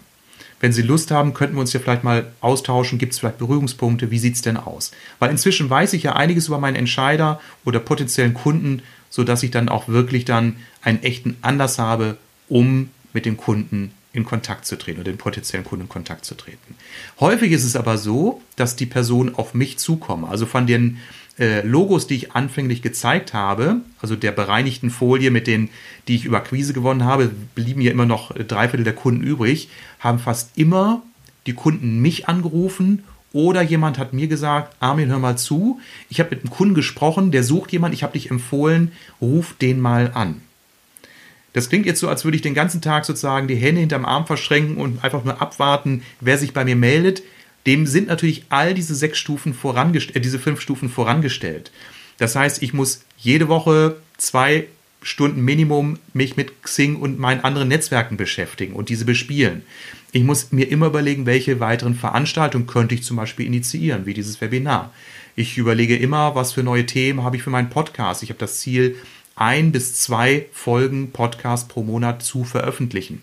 Wenn 0.60 0.72
Sie 0.72 0.82
Lust 0.82 1.10
haben, 1.10 1.32
könnten 1.32 1.56
wir 1.56 1.60
uns 1.60 1.72
ja 1.72 1.80
vielleicht 1.80 2.04
mal 2.04 2.32
austauschen. 2.40 2.98
Gibt 2.98 3.14
es 3.14 3.18
vielleicht 3.18 3.38
Berührungspunkte? 3.38 4.10
Wie 4.10 4.18
sieht 4.18 4.34
es 4.34 4.42
denn 4.42 4.58
aus? 4.58 4.90
Weil 5.18 5.30
inzwischen 5.30 5.70
weiß 5.70 5.94
ich 5.94 6.02
ja 6.02 6.16
einiges 6.16 6.48
über 6.48 6.58
meinen 6.58 6.76
Entscheider 6.76 7.40
oder 7.64 7.80
potenziellen 7.80 8.34
Kunden, 8.34 8.82
sodass 9.08 9.42
ich 9.42 9.50
dann 9.50 9.70
auch 9.70 9.88
wirklich 9.88 10.26
dann 10.26 10.56
einen 10.82 11.02
echten 11.02 11.36
Anlass 11.40 11.78
habe, 11.78 12.18
um 12.48 12.90
mit 13.12 13.24
dem 13.24 13.38
Kunden 13.38 13.92
in 14.12 14.24
Kontakt 14.24 14.66
zu 14.66 14.76
treten 14.76 15.00
oder 15.00 15.10
den 15.10 15.18
potenziellen 15.18 15.64
Kunden 15.64 15.84
in 15.84 15.88
Kontakt 15.88 16.24
zu 16.24 16.34
treten. 16.34 16.74
Häufig 17.20 17.52
ist 17.52 17.64
es 17.64 17.76
aber 17.76 17.96
so, 17.96 18.42
dass 18.56 18.76
die 18.76 18.86
Personen 18.86 19.34
auf 19.34 19.54
mich 19.54 19.78
zukommen. 19.78 20.24
Also 20.24 20.46
von 20.46 20.66
den 20.66 20.98
äh, 21.40 21.62
Logos, 21.62 22.06
die 22.06 22.16
ich 22.16 22.32
anfänglich 22.32 22.82
gezeigt 22.82 23.34
habe, 23.34 23.80
also 24.00 24.14
der 24.14 24.30
bereinigten 24.30 24.90
Folie 24.90 25.30
mit 25.30 25.46
den, 25.46 25.70
die 26.06 26.14
ich 26.14 26.24
über 26.24 26.40
Quise 26.40 26.72
gewonnen 26.72 27.04
habe, 27.04 27.30
blieben 27.54 27.80
ja 27.80 27.90
immer 27.90 28.06
noch 28.06 28.32
drei 28.34 28.68
Viertel 28.68 28.84
der 28.84 28.94
Kunden 28.94 29.22
übrig, 29.22 29.70
haben 29.98 30.18
fast 30.18 30.56
immer 30.56 31.02
die 31.46 31.54
Kunden 31.54 32.00
mich 32.00 32.28
angerufen 32.28 33.04
oder 33.32 33.62
jemand 33.62 33.98
hat 33.98 34.12
mir 34.12 34.28
gesagt, 34.28 34.76
Armin, 34.80 35.08
hör 35.08 35.18
mal 35.18 35.38
zu, 35.38 35.80
ich 36.08 36.20
habe 36.20 36.30
mit 36.30 36.40
einem 36.40 36.50
Kunden 36.50 36.74
gesprochen, 36.74 37.30
der 37.30 37.42
sucht 37.42 37.72
jemanden, 37.72 37.94
ich 37.94 38.02
habe 38.02 38.12
dich 38.12 38.30
empfohlen, 38.30 38.92
ruf 39.20 39.54
den 39.60 39.80
mal 39.80 40.10
an. 40.14 40.42
Das 41.52 41.68
klingt 41.68 41.86
jetzt 41.86 42.00
so, 42.00 42.08
als 42.08 42.24
würde 42.24 42.36
ich 42.36 42.42
den 42.42 42.54
ganzen 42.54 42.80
Tag 42.80 43.04
sozusagen 43.04 43.48
die 43.48 43.56
Hände 43.56 43.80
hinterm 43.80 44.04
Arm 44.04 44.26
verschränken 44.26 44.76
und 44.76 45.02
einfach 45.02 45.24
nur 45.24 45.40
abwarten, 45.40 46.02
wer 46.20 46.38
sich 46.38 46.52
bei 46.52 46.64
mir 46.64 46.76
meldet. 46.76 47.22
Dem 47.66 47.86
sind 47.86 48.08
natürlich 48.08 48.44
all 48.48 48.74
diese 48.74 48.94
sechs 48.94 49.18
Stufen 49.18 49.54
vorangestellt, 49.54 50.16
äh, 50.16 50.20
diese 50.20 50.38
fünf 50.38 50.60
Stufen 50.60 50.88
vorangestellt. 50.88 51.70
Das 52.18 52.36
heißt, 52.36 52.62
ich 52.62 52.72
muss 52.72 53.04
jede 53.18 53.48
Woche 53.48 53.96
zwei 54.16 54.66
Stunden 55.02 55.42
Minimum 55.42 55.98
mich 56.12 56.36
mit 56.36 56.62
Xing 56.62 56.96
und 56.96 57.18
meinen 57.18 57.42
anderen 57.42 57.68
Netzwerken 57.68 58.16
beschäftigen 58.16 58.74
und 58.74 58.90
diese 58.90 59.06
bespielen. 59.06 59.62
Ich 60.12 60.24
muss 60.24 60.52
mir 60.52 60.68
immer 60.68 60.86
überlegen, 60.86 61.24
welche 61.24 61.60
weiteren 61.60 61.94
Veranstaltungen 61.94 62.66
könnte 62.66 62.94
ich 62.94 63.02
zum 63.02 63.16
Beispiel 63.16 63.46
initiieren, 63.46 64.04
wie 64.04 64.14
dieses 64.14 64.40
Webinar. 64.40 64.92
Ich 65.36 65.56
überlege 65.56 65.96
immer, 65.96 66.34
was 66.34 66.52
für 66.52 66.62
neue 66.62 66.84
Themen 66.84 67.22
habe 67.22 67.36
ich 67.36 67.42
für 67.42 67.50
meinen 67.50 67.70
Podcast. 67.70 68.22
Ich 68.22 68.28
habe 68.30 68.38
das 68.38 68.58
Ziel, 68.58 68.96
ein 69.36 69.72
bis 69.72 69.94
zwei 69.94 70.46
Folgen 70.52 71.12
Podcast 71.12 71.68
pro 71.68 71.82
Monat 71.82 72.22
zu 72.22 72.44
veröffentlichen. 72.44 73.22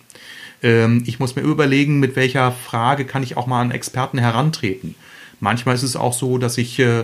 Ähm, 0.63 1.03
ich 1.05 1.19
muss 1.19 1.35
mir 1.35 1.41
überlegen, 1.41 1.99
mit 1.99 2.15
welcher 2.15 2.51
Frage 2.51 3.05
kann 3.05 3.23
ich 3.23 3.37
auch 3.37 3.47
mal 3.47 3.61
an 3.61 3.71
Experten 3.71 4.17
herantreten. 4.17 4.95
Manchmal 5.39 5.75
ist 5.75 5.83
es 5.83 5.95
auch 5.95 6.13
so, 6.13 6.37
dass 6.37 6.57
ich 6.57 6.79
äh, 6.79 7.03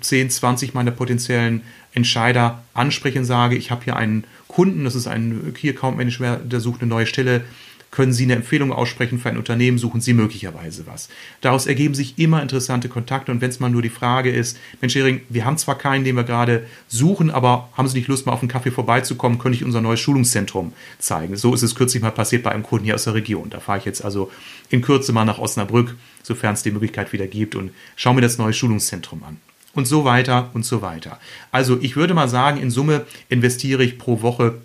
10, 0.00 0.26
äh, 0.26 0.30
20 0.30 0.74
meiner 0.74 0.90
potenziellen 0.90 1.62
Entscheider 1.92 2.62
anspreche 2.72 3.18
und 3.18 3.24
sage, 3.24 3.56
ich 3.56 3.70
habe 3.70 3.84
hier 3.84 3.96
einen 3.96 4.24
Kunden, 4.48 4.84
das 4.84 4.94
ist 4.94 5.06
ein 5.06 5.52
Key 5.54 5.68
Account 5.70 5.96
Manager, 5.96 6.36
der 6.36 6.60
sucht 6.60 6.80
eine 6.80 6.88
neue 6.88 7.06
Stelle 7.06 7.42
können 7.90 8.12
Sie 8.12 8.24
eine 8.24 8.36
Empfehlung 8.36 8.72
aussprechen 8.72 9.18
für 9.18 9.28
ein 9.28 9.36
Unternehmen, 9.36 9.78
suchen 9.78 10.00
Sie 10.00 10.12
möglicherweise 10.12 10.86
was. 10.86 11.08
Daraus 11.40 11.66
ergeben 11.66 11.94
sich 11.94 12.18
immer 12.18 12.40
interessante 12.40 12.88
Kontakte 12.88 13.32
und 13.32 13.40
wenn 13.40 13.50
es 13.50 13.60
mal 13.60 13.70
nur 13.70 13.82
die 13.82 13.88
Frage 13.88 14.30
ist, 14.30 14.58
Mensch 14.80 14.94
Hering, 14.94 15.22
wir 15.28 15.44
haben 15.44 15.58
zwar 15.58 15.76
keinen, 15.76 16.04
den 16.04 16.16
wir 16.16 16.24
gerade 16.24 16.66
suchen, 16.88 17.30
aber 17.30 17.68
haben 17.76 17.88
Sie 17.88 17.98
nicht 17.98 18.08
Lust, 18.08 18.26
mal 18.26 18.32
auf 18.32 18.40
einen 18.40 18.48
Kaffee 18.48 18.70
vorbeizukommen, 18.70 19.38
könnte 19.38 19.56
ich 19.56 19.64
unser 19.64 19.80
neues 19.80 20.00
Schulungszentrum 20.00 20.72
zeigen. 20.98 21.36
So 21.36 21.54
ist 21.54 21.62
es 21.62 21.74
kürzlich 21.74 22.02
mal 22.02 22.10
passiert 22.10 22.42
bei 22.42 22.52
einem 22.52 22.62
Kunden 22.62 22.84
hier 22.84 22.94
aus 22.94 23.04
der 23.04 23.14
Region. 23.14 23.50
Da 23.50 23.60
fahre 23.60 23.78
ich 23.78 23.84
jetzt 23.84 24.04
also 24.04 24.30
in 24.68 24.82
Kürze 24.82 25.12
mal 25.12 25.24
nach 25.24 25.38
Osnabrück, 25.38 25.96
sofern 26.22 26.54
es 26.54 26.62
die 26.62 26.70
Möglichkeit 26.70 27.12
wieder 27.12 27.26
gibt 27.26 27.54
und 27.54 27.72
schaue 27.96 28.14
mir 28.14 28.20
das 28.20 28.38
neue 28.38 28.52
Schulungszentrum 28.52 29.22
an 29.24 29.38
und 29.74 29.86
so 29.86 30.04
weiter 30.04 30.50
und 30.54 30.64
so 30.64 30.82
weiter. 30.82 31.18
Also 31.52 31.78
ich 31.80 31.96
würde 31.96 32.14
mal 32.14 32.28
sagen, 32.28 32.60
in 32.60 32.70
Summe 32.70 33.06
investiere 33.28 33.84
ich 33.84 33.98
pro 33.98 34.22
Woche 34.22 34.60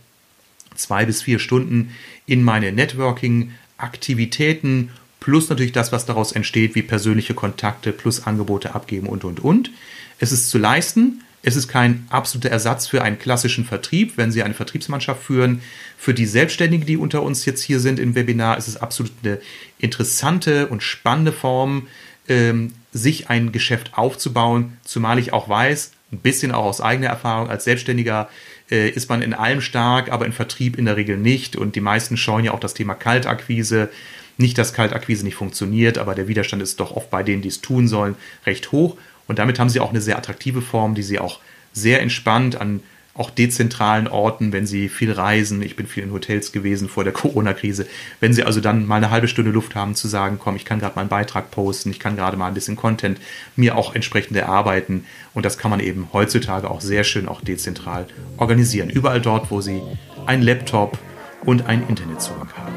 zwei 0.75 1.05
bis 1.05 1.23
vier 1.23 1.39
Stunden 1.39 1.95
in 2.25 2.43
meine 2.43 2.71
Networking-Aktivitäten 2.71 4.91
plus 5.19 5.49
natürlich 5.49 5.71
das, 5.71 5.91
was 5.91 6.05
daraus 6.05 6.31
entsteht, 6.33 6.75
wie 6.75 6.83
persönliche 6.83 7.33
Kontakte 7.33 7.91
plus 7.91 8.27
Angebote 8.27 8.75
abgeben 8.75 9.07
und, 9.07 9.23
und, 9.23 9.39
und. 9.39 9.71
Es 10.19 10.31
ist 10.31 10.51
zu 10.51 10.59
leisten. 10.59 11.23
Es 11.41 11.55
ist 11.55 11.67
kein 11.67 12.05
absoluter 12.09 12.49
Ersatz 12.49 12.87
für 12.87 13.01
einen 13.03 13.19
klassischen 13.19 13.65
Vertrieb, 13.65 14.17
wenn 14.17 14.31
Sie 14.31 14.43
eine 14.43 14.55
Vertriebsmannschaft 14.55 15.23
führen. 15.23 15.61
Für 15.97 16.13
die 16.13 16.25
Selbstständigen, 16.25 16.85
die 16.85 16.97
unter 16.97 17.23
uns 17.23 17.45
jetzt 17.45 17.61
hier 17.61 17.79
sind 17.79 17.99
im 17.99 18.15
Webinar, 18.15 18.57
ist 18.57 18.67
es 18.67 18.77
absolut 18.77 19.11
eine 19.23 19.39
interessante 19.77 20.67
und 20.67 20.81
spannende 20.81 21.31
Form, 21.31 21.87
ähm, 22.27 22.73
sich 22.93 23.29
ein 23.29 23.51
Geschäft 23.51 23.91
aufzubauen, 23.95 24.77
zumal 24.83 25.19
ich 25.19 25.33
auch 25.33 25.49
weiß, 25.49 25.91
ein 26.11 26.19
bisschen 26.19 26.51
auch 26.51 26.65
aus 26.65 26.81
eigener 26.81 27.09
Erfahrung 27.09 27.49
als 27.49 27.63
Selbstständiger 27.63 28.29
äh, 28.69 28.89
ist 28.89 29.09
man 29.09 29.21
in 29.21 29.33
allem 29.33 29.61
stark, 29.61 30.11
aber 30.11 30.25
in 30.25 30.31
Vertrieb 30.31 30.77
in 30.77 30.85
der 30.85 30.97
Regel 30.97 31.17
nicht. 31.17 31.55
Und 31.55 31.75
die 31.75 31.81
meisten 31.81 32.17
scheuen 32.17 32.45
ja 32.45 32.53
auch 32.53 32.59
das 32.59 32.73
Thema 32.73 32.93
Kaltakquise. 32.93 33.89
Nicht, 34.37 34.57
dass 34.57 34.73
Kaltakquise 34.73 35.23
nicht 35.23 35.35
funktioniert, 35.35 35.97
aber 35.97 36.15
der 36.15 36.27
Widerstand 36.27 36.61
ist 36.61 36.79
doch 36.79 36.95
oft 36.95 37.09
bei 37.09 37.23
denen, 37.23 37.41
die 37.41 37.47
es 37.47 37.61
tun 37.61 37.87
sollen, 37.87 38.15
recht 38.45 38.71
hoch. 38.71 38.97
Und 39.27 39.39
damit 39.39 39.59
haben 39.59 39.69
sie 39.69 39.79
auch 39.79 39.89
eine 39.89 40.01
sehr 40.01 40.17
attraktive 40.17 40.61
Form, 40.61 40.95
die 40.95 41.03
sie 41.03 41.19
auch 41.19 41.39
sehr 41.73 42.01
entspannt 42.01 42.59
an 42.59 42.81
auch 43.17 43.29
dezentralen 43.29 44.09
Orten, 44.09 44.51
wenn 44.51 44.67
Sie 44.67 44.89
viel 44.89 45.11
reisen, 45.11 45.61
ich 45.61 45.77
bin 45.77 45.87
viel 45.87 46.03
in 46.03 46.11
Hotels 46.11 46.51
gewesen 46.51 46.89
vor 46.89 47.05
der 47.05 47.13
Corona-Krise, 47.13 47.87
wenn 48.19 48.33
Sie 48.33 48.43
also 48.43 48.59
dann 48.59 48.85
mal 48.85 48.97
eine 48.97 49.09
halbe 49.09 49.29
Stunde 49.29 49.51
Luft 49.51 49.73
haben 49.73 49.95
zu 49.95 50.09
sagen, 50.09 50.37
komm, 50.37 50.57
ich 50.57 50.65
kann 50.65 50.79
gerade 50.79 50.95
mal 50.95 51.01
einen 51.01 51.09
Beitrag 51.09 51.49
posten, 51.49 51.91
ich 51.91 51.99
kann 51.99 52.17
gerade 52.17 52.35
mal 52.35 52.47
ein 52.47 52.53
bisschen 52.53 52.75
Content 52.75 53.19
mir 53.55 53.77
auch 53.77 53.95
entsprechend 53.95 54.35
erarbeiten 54.35 55.05
und 55.33 55.45
das 55.45 55.57
kann 55.57 55.71
man 55.71 55.79
eben 55.79 56.09
heutzutage 56.11 56.69
auch 56.69 56.81
sehr 56.81 57.05
schön 57.05 57.29
auch 57.29 57.39
dezentral 57.39 58.07
organisieren. 58.35 58.89
Überall 58.89 59.21
dort, 59.21 59.49
wo 59.49 59.61
Sie 59.61 59.81
einen 60.25 60.43
Laptop 60.43 60.97
und 61.45 61.67
einen 61.67 61.87
Internetzugang 61.87 62.49
haben. 62.57 62.73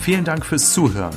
Vielen 0.00 0.24
Dank 0.24 0.44
fürs 0.44 0.72
Zuhören. 0.72 1.16